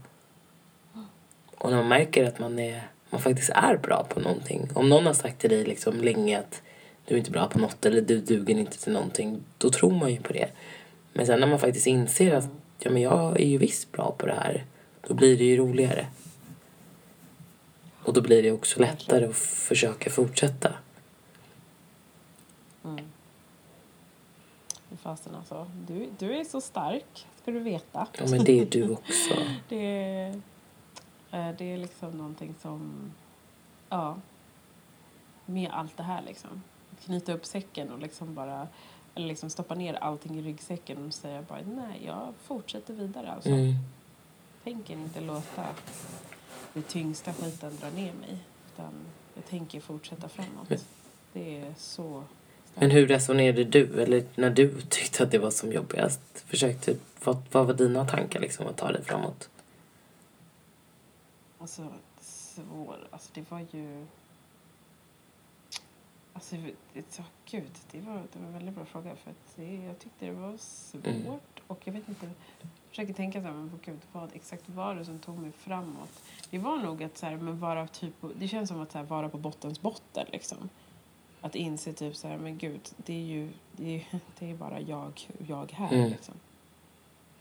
[1.57, 4.69] och när man märker att man, är, man faktiskt är bra på någonting.
[4.73, 6.61] Om någon har sagt till dig liksom länge att
[7.05, 9.43] du är inte bra på något eller du duger inte till någonting.
[9.57, 10.49] Då tror man ju på det.
[11.13, 14.25] Men sen när man faktiskt inser att ja, men jag är ju visst bra på
[14.25, 14.65] det här.
[15.07, 16.07] Då blir det ju roligare.
[18.03, 20.73] Och då blir det också lättare att försöka fortsätta.
[22.83, 23.16] Fy
[25.07, 25.67] Fasen alltså.
[25.87, 28.07] Du, du är så stark, ska du veta.
[28.17, 29.33] Ja men det är du också.
[29.69, 30.29] Det är,
[31.31, 33.11] eh, det är liksom någonting som...
[33.89, 34.17] Ja.
[35.45, 36.63] Med allt det här liksom.
[37.05, 38.67] Knyta upp säcken och liksom bara...
[39.15, 43.49] Eller liksom stoppa ner allting i ryggsäcken och säga bara nej, jag fortsätter vidare alltså.
[43.49, 43.73] Mm.
[44.63, 45.65] Tänker inte låta
[46.73, 48.37] den tyngsta skiten dra ner mig.
[48.73, 48.93] Utan
[49.35, 50.85] jag tänker fortsätta framåt.
[51.33, 52.23] Det är så.
[52.79, 54.01] Men hur resonerade du?
[54.01, 56.21] Eller när du tyckte att det var som jobbigast?
[56.33, 59.49] Försökte, vad, vad var dina tankar liksom att ta dig framåt?
[61.57, 61.87] Alltså,
[62.21, 63.07] svår.
[63.11, 64.05] Alltså, det var ju...
[66.33, 66.55] Alltså,
[67.45, 69.15] gud, det var, det var en väldigt bra fråga.
[69.15, 71.05] För att det, jag tyckte det var svårt.
[71.05, 71.39] Mm.
[71.67, 72.25] Och jag vet inte...
[72.61, 76.21] Jag försöker tänka så här, men gud, vad exakt var det som tog mig framåt?
[76.49, 78.13] Det var nog att så här, men vara typ...
[78.35, 80.69] Det känns som att så här, vara på bottens botten, liksom.
[81.47, 84.05] Att inse typ så här, men gud, det är ju det är,
[84.39, 86.09] det är bara jag, jag här, Mm.
[86.09, 86.35] liksom.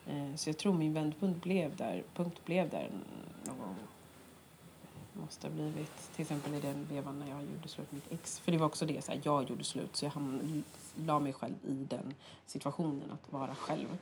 [0.06, 2.90] Eh, Så jag tror min vändpunkt blev där, punkt blev där
[3.44, 3.76] någon gång
[5.12, 8.38] måste ha blivit till exempel i den vevan när jag gjorde slut med mitt ex.
[8.38, 10.64] För det var också det, så här, jag gjorde slut så jag hamn,
[11.06, 12.14] la mig själv i den
[12.46, 13.98] situationen att vara själv.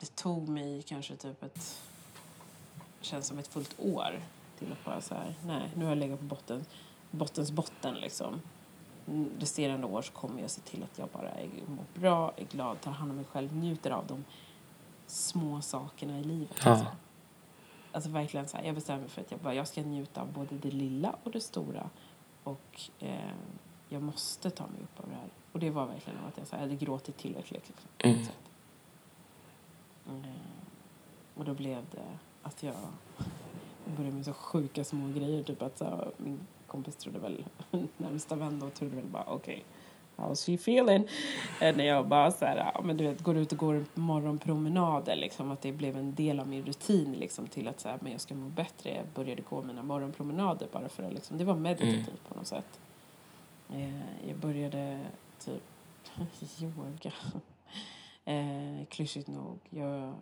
[0.00, 1.80] Det tog mig kanske typ ett,
[3.00, 4.22] känns som ett fullt år
[4.58, 6.64] till att bara så här, nej nu har jag legat på botten,
[7.10, 8.40] bottens botten liksom.
[9.08, 12.44] Mm, Resterande år så kommer jag se till att jag bara är, mår bra, är
[12.44, 14.24] glad, tar hand om mig själv, njuter av de
[15.06, 16.56] små sakerna i livet.
[16.64, 16.70] Ja.
[16.70, 16.86] Liksom.
[17.92, 20.32] Alltså verkligen så här, jag bestämmer mig för att jag, bara, jag ska njuta av
[20.32, 21.90] både det lilla och det stora.
[22.44, 23.30] Och eh,
[23.88, 25.28] jag måste ta mig upp av det här.
[25.52, 27.64] Och det var verkligen att jag, så här, jag hade gråtit tillräckligt.
[27.64, 28.34] Liksom,
[30.08, 30.24] Mm.
[30.24, 30.30] Eh,
[31.34, 32.74] och då blev det att jag
[33.96, 35.42] började med så sjuka små grejer.
[35.42, 37.44] Typ att så, här, min kompis trodde väl,
[37.96, 39.64] närmsta vän då trodde väl bara okej,
[40.16, 41.08] how's she feeling?
[41.60, 45.16] Eh, när jag bara så här, ja, men du vet, går ut och går morgonpromenader
[45.16, 48.12] liksom, att det blev en del av min rutin liksom till att så här, men
[48.12, 48.94] jag ska må bättre.
[48.96, 52.20] Jag började gå mina morgonpromenader bara för att liksom, det var meditativt Mm.
[52.28, 52.80] på något sätt.
[53.72, 55.00] Eh, jag började
[55.44, 55.62] typ
[56.60, 57.12] yoga.
[58.24, 59.58] Eh, klyschigt nog.
[59.70, 60.14] Jag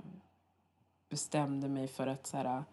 [1.11, 2.64] bestämde mig för att så här,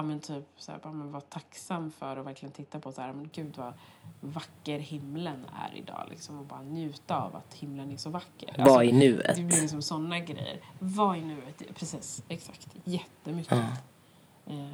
[0.00, 3.12] ja men typ så här, men vara tacksam för och verkligen titta på så här,
[3.12, 3.72] men gud vad
[4.20, 8.48] vacker himlen är idag liksom och bara njuta av att himlen är så vacker.
[8.48, 9.36] Alltså, Var i nuet.
[9.36, 10.60] det blir liksom sådana grejer.
[10.78, 12.76] Var i nuet, precis, exakt.
[12.84, 13.58] Jättemycket.
[13.58, 14.52] Ja.
[14.52, 14.72] Ehm,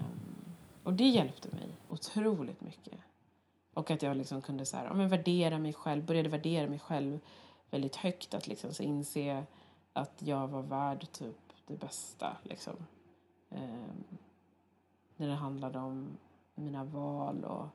[0.83, 2.99] och det hjälpte mig otroligt mycket.
[3.75, 6.79] Och att jag liksom kunde så här, ja, men värdera mig själv, började värdera mig
[6.79, 7.21] själv
[7.71, 8.35] väldigt högt.
[8.35, 9.45] Att liksom så inse
[9.93, 12.37] att jag var värd typ det bästa.
[12.43, 12.77] Liksom.
[13.51, 14.05] Ehm,
[15.17, 16.17] när det handlade om
[16.55, 17.67] mina val och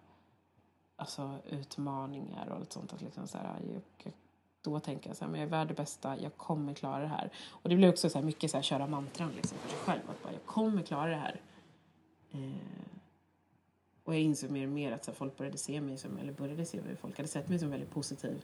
[0.96, 2.94] alltså, utmaningar och allt sånt.
[2.94, 4.14] Att liksom så här, jag,
[4.62, 7.08] då tänker jag så här, men jag är värd det bästa, jag kommer klara det
[7.08, 7.30] här.
[7.50, 10.02] Och det blir också så här mycket så här, köra mantran liksom för sig själv.
[10.10, 11.42] Att bara, jag kommer klara det här.
[12.32, 12.52] Eh,
[14.04, 16.34] och jag insåg mer och mer att så här, folk började se mig som, eller
[16.34, 18.44] började se mig, folk hade sett mig som väldigt positiv.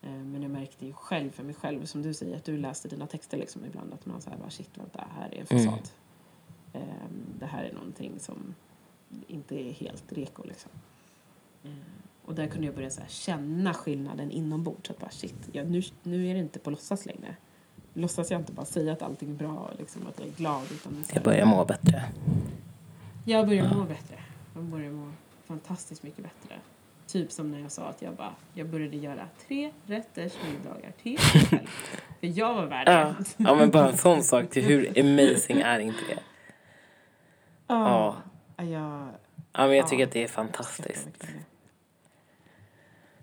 [0.00, 2.88] Eh, men jag märkte ju själv för mig själv, som du säger, att du läste
[2.88, 5.66] dina texter liksom ibland, att man så här bara shit vänta, här är en fasad.
[5.66, 5.84] Mm
[7.38, 8.54] det här är någonting som
[9.26, 10.70] inte är helt reko liksom.
[11.64, 11.70] Eh,
[12.24, 14.90] och där kunde jag börja så här, känna skillnaden inombords.
[14.90, 17.36] Att bara shit, ja, nu, nu är det inte på låtsas längre.
[17.94, 20.62] Låtsas jag inte bara säga att allting är bra, liksom, att jag är glad.
[20.72, 22.04] Utan Jag börjar må bättre.
[23.24, 24.16] jag börjar må bättre.
[24.54, 25.12] Jag börjar må
[25.46, 26.56] fantastiskt mycket bättre.
[27.06, 31.18] Typ som när jag sa att jag bara, jag började göra tre rätters middagar till.
[32.20, 33.14] För jag var värd Ja.
[33.36, 34.50] ja, men bara en sån sak.
[34.50, 36.18] Till hur amazing är inte det?
[37.70, 38.16] Ja.
[38.56, 39.08] Jag
[39.52, 40.06] Ja, men jag tycker Ja.
[40.06, 41.08] att det är fantastiskt.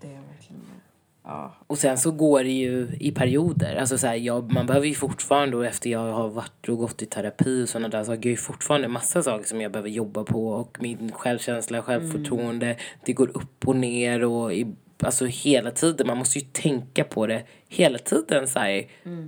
[0.00, 0.06] det.
[0.06, 0.80] Är verkligen det.
[1.24, 1.54] Ja.
[1.66, 3.76] Och sen så går det ju i perioder.
[3.76, 7.02] Alltså så här, jag, man behöver ju fortfarande, och efter jag har varit och gått
[7.02, 10.24] i terapi och sådana där saker, jag har fortfarande massa saker som jag behöver jobba
[10.24, 10.48] på.
[10.48, 14.66] Och min självkänsla, självförtroende, det går upp och ner och i,
[15.02, 16.06] alltså hela tiden.
[16.06, 18.48] Man måste ju tänka på det hela tiden.
[18.48, 18.86] Så här,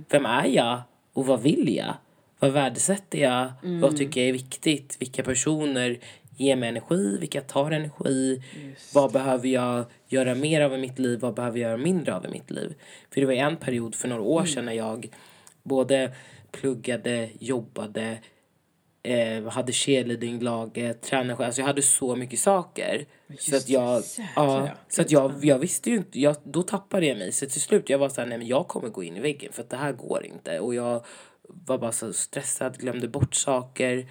[0.09, 0.81] Vem är jag
[1.13, 1.93] och vad vill jag?
[2.41, 3.51] Vad värdesätter jag?
[3.81, 4.97] Vad tycker jag är viktigt?
[4.99, 5.99] Vilka personer
[6.37, 7.17] ger mig energi?
[7.19, 8.41] Vilka tar energi?
[8.93, 11.19] Vad behöver jag göra mer av i mitt liv?
[11.19, 12.73] Vad behöver jag göra mindre av i mitt liv?
[13.13, 15.09] För det var en period för några år sedan när jag
[15.63, 16.11] både
[16.51, 18.17] pluggade, jobbade,
[19.03, 21.45] eh, hade cheerleadinglaget, tränade själv.
[21.45, 23.05] Alltså jag hade så mycket saker.
[23.39, 24.03] Så att jag,
[24.35, 27.31] ja, så att jag, jag visste ju inte, jag, då tappade jag mig.
[27.31, 29.51] Så till slut jag var så här, nej men jag kommer gå in i väggen
[29.53, 30.59] för att det här går inte.
[30.59, 31.05] Och jag
[31.65, 34.07] var bara så stressad, glömde bort saker.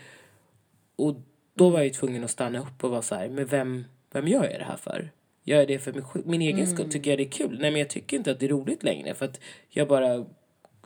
[0.97, 1.17] Och
[1.55, 4.45] då var jag tvungen att stanna upp och vara så här, men vem, vem gör
[4.45, 5.11] jag det här för?
[5.43, 6.91] Gör jag det för min, min egen skull?
[6.91, 7.59] Tycker jag det är kul?
[7.61, 10.27] Nej men jag tycker inte att det är roligt längre för att jag bara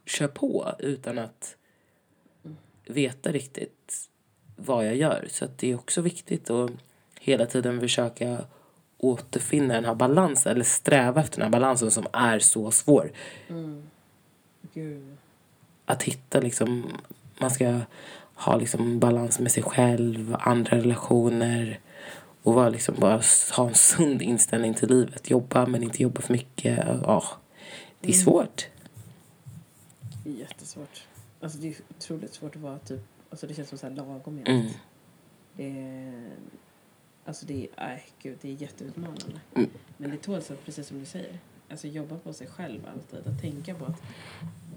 [0.07, 1.57] kör på utan att
[2.87, 4.11] veta riktigt
[4.57, 5.27] vad jag gör.
[5.31, 6.71] Så det är också viktigt att
[7.21, 8.45] hela tiden försöka
[8.99, 13.13] återfinna den här balansen eller sträva efter den här balansen som är så svår
[14.75, 15.17] Gud.
[15.85, 16.97] Att hitta liksom,
[17.39, 17.80] man ska
[18.35, 21.80] ha liksom balans med sig själv, andra relationer
[22.43, 23.22] och vara liksom bara
[23.57, 25.30] ha en sund inställning till livet.
[25.30, 26.78] Jobba men inte jobba för mycket.
[27.03, 27.24] Ja,
[28.01, 28.66] det är svårt.
[30.24, 31.07] Det är jättesvårt.
[31.41, 34.37] Alltså det är otroligt svårt att vara typ, alltså det känns som så här lagom
[34.37, 34.49] jämt.
[34.49, 34.66] Mm.
[35.57, 36.30] Det är,
[37.24, 39.41] alltså det är, nej gud, det är jätteutmanande.
[39.55, 39.70] Mm.
[39.97, 41.39] Men det tåls att, precis som du säger,
[41.70, 43.26] alltså jobba på sig själv alltid.
[43.26, 44.03] Att tänka på att,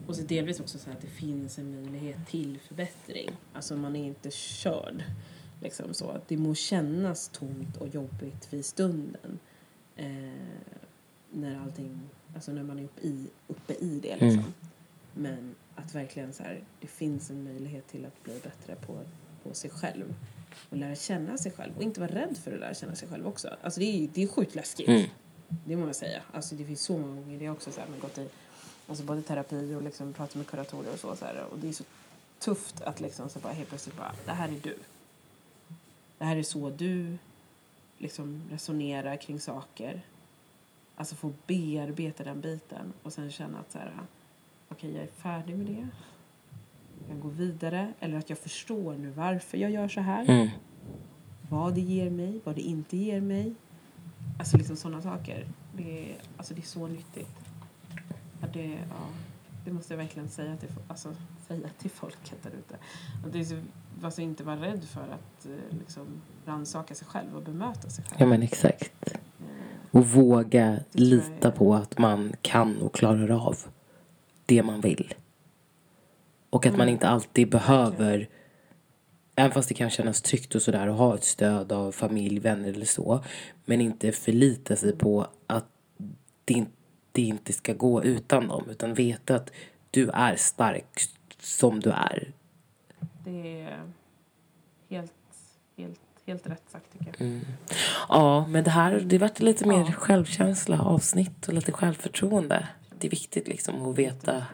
[0.08, 3.32] och så delvis också så här att det finns en möjlighet till förbättring.
[3.54, 5.04] Alltså man är inte körd.
[5.62, 6.10] Liksom så.
[6.10, 9.40] Att det må kännas tomt och jobbigt vid stunden.
[9.96, 10.08] Eh,
[11.32, 12.00] när allting,
[12.36, 14.30] alltså när man är uppe i, uppe i det liksom.
[14.30, 14.54] Mm.
[15.14, 19.00] Men att verkligen så här, det finns en möjlighet till att bli bättre på,
[19.44, 20.16] på sig själv.
[20.70, 21.78] Och lära känna sig själv.
[21.78, 23.56] Och inte vara rädd för att lära känna sig själv också.
[23.62, 24.88] Alltså det är, det är sjukt läskigt.
[24.88, 25.10] Mm.
[25.66, 26.22] Det må jag säga.
[26.34, 28.30] Alltså det finns så många gånger det också så här, man gått i
[28.88, 31.16] alltså både terapi och liksom pratat med kuratorer och så.
[31.16, 31.84] så här, och det är så
[32.40, 34.78] tufft att liksom så bara helt plötsligt bara, det här är du.
[36.18, 37.18] Det här är så du
[37.98, 40.02] liksom resonerar kring saker.
[40.96, 43.94] Alltså få bearbeta den biten och sen känna att så här,
[44.70, 45.88] okej jag är färdig med det.
[47.00, 50.30] Jag kan gå vidare eller att jag förstår nu varför jag gör så här.
[50.30, 50.50] Mm.
[51.50, 53.54] Vad det ger mig, vad det inte ger mig.
[54.40, 55.48] Alltså liksom sådana saker.
[55.74, 57.47] Det är, alltså det är så nyttigt.
[58.42, 59.06] Ja, det, ja,
[59.66, 61.10] det måste jag verkligen säga till, alltså,
[61.48, 62.76] säga till folket där ute.
[63.26, 63.60] Att det är så,
[64.04, 66.06] alltså inte vara rädd för att eh, liksom,
[66.46, 68.16] rannsaka sig själv och bemöta sig själv.
[68.20, 68.92] Ja men exakt.
[69.02, 69.18] Eh,
[69.92, 73.58] Och våga lita på att man kan och klarar av
[74.46, 75.14] det man vill.
[76.50, 76.78] Och att Mm.
[76.78, 78.30] man inte alltid behöver,
[79.36, 82.70] även fast det kan kännas tryggt och sådär, att ha ett stöd av familj, vänner
[82.70, 83.24] eller så.
[83.66, 85.66] Men inte förlita sig på att
[86.46, 86.68] det, in-
[87.18, 88.64] det inte ska gå utan dem.
[88.70, 89.52] Utan veta att
[89.92, 91.02] du är stark
[91.40, 92.32] som du är.
[93.24, 93.80] Det är
[94.90, 95.12] helt,
[95.78, 97.22] helt, helt rätt sagt tycker jag.
[97.22, 97.42] Mm.
[98.10, 99.92] Ja, men det här, det vart lite mer Ja.
[99.92, 102.68] självkänsla, avsnitt och lite självförtroende.
[103.00, 104.46] Det är viktigt liksom att veta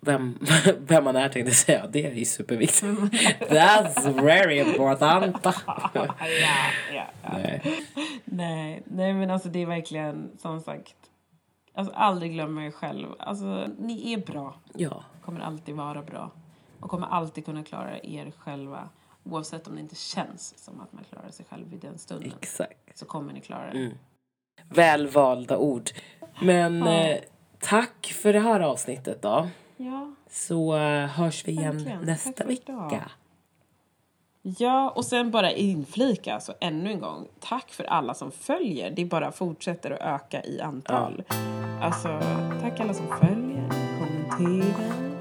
[0.00, 0.38] vem,
[0.78, 1.86] vem man är tänkte jag säga.
[1.86, 2.82] Det är ju superviktigt.
[3.40, 5.36] That's very important.
[5.44, 6.14] ja, ja,
[6.92, 7.04] ja.
[7.32, 7.62] Nej.
[8.24, 10.94] Nej, nej men alltså det är verkligen som sagt.
[11.76, 13.08] Alltså aldrig glömma er själv.
[13.18, 14.54] Alltså ni är bra.
[14.74, 16.30] Ja, Kommer alltid vara bra.
[16.80, 18.88] Och kommer alltid kunna klara er själva.
[19.24, 22.32] Oavsett om det inte känns som att man klarar sig själv i den stunden.
[22.42, 22.98] exakt.
[22.98, 23.78] Så kommer ni klara det.
[23.78, 23.92] Mm.
[24.68, 25.90] Välvalda ord.
[26.42, 26.92] Men Ja.
[27.00, 27.18] eh,
[27.58, 29.48] tack för det här avsnittet då.
[29.76, 30.14] Ja.
[30.30, 32.02] Så eh, hörs vi igen Verkligen.
[32.02, 33.10] nästa vecka.
[34.58, 38.90] Ja, och sen bara inflika, alltså ännu en gång, tack för alla som följer.
[38.90, 41.22] Det bara fortsätter att öka i antal.
[41.82, 42.20] Alltså,
[42.62, 43.68] tack alla som följer,
[43.98, 45.16] kommenterar.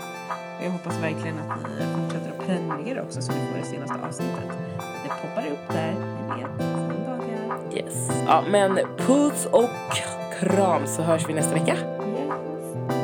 [0.59, 3.95] Och Jag hoppas verkligen att ni fortsätter att prenumerera också så ni får det senaste
[4.07, 4.51] avsnittet.
[5.03, 7.73] Det poppar upp där, ni vet, som dagar.
[7.73, 8.09] Yes.
[8.28, 9.69] Ja, men puss och
[10.39, 11.78] kram så hörs vi nästa vecka.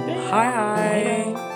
[0.08, 0.32] Yes.
[0.32, 1.51] Hej hej!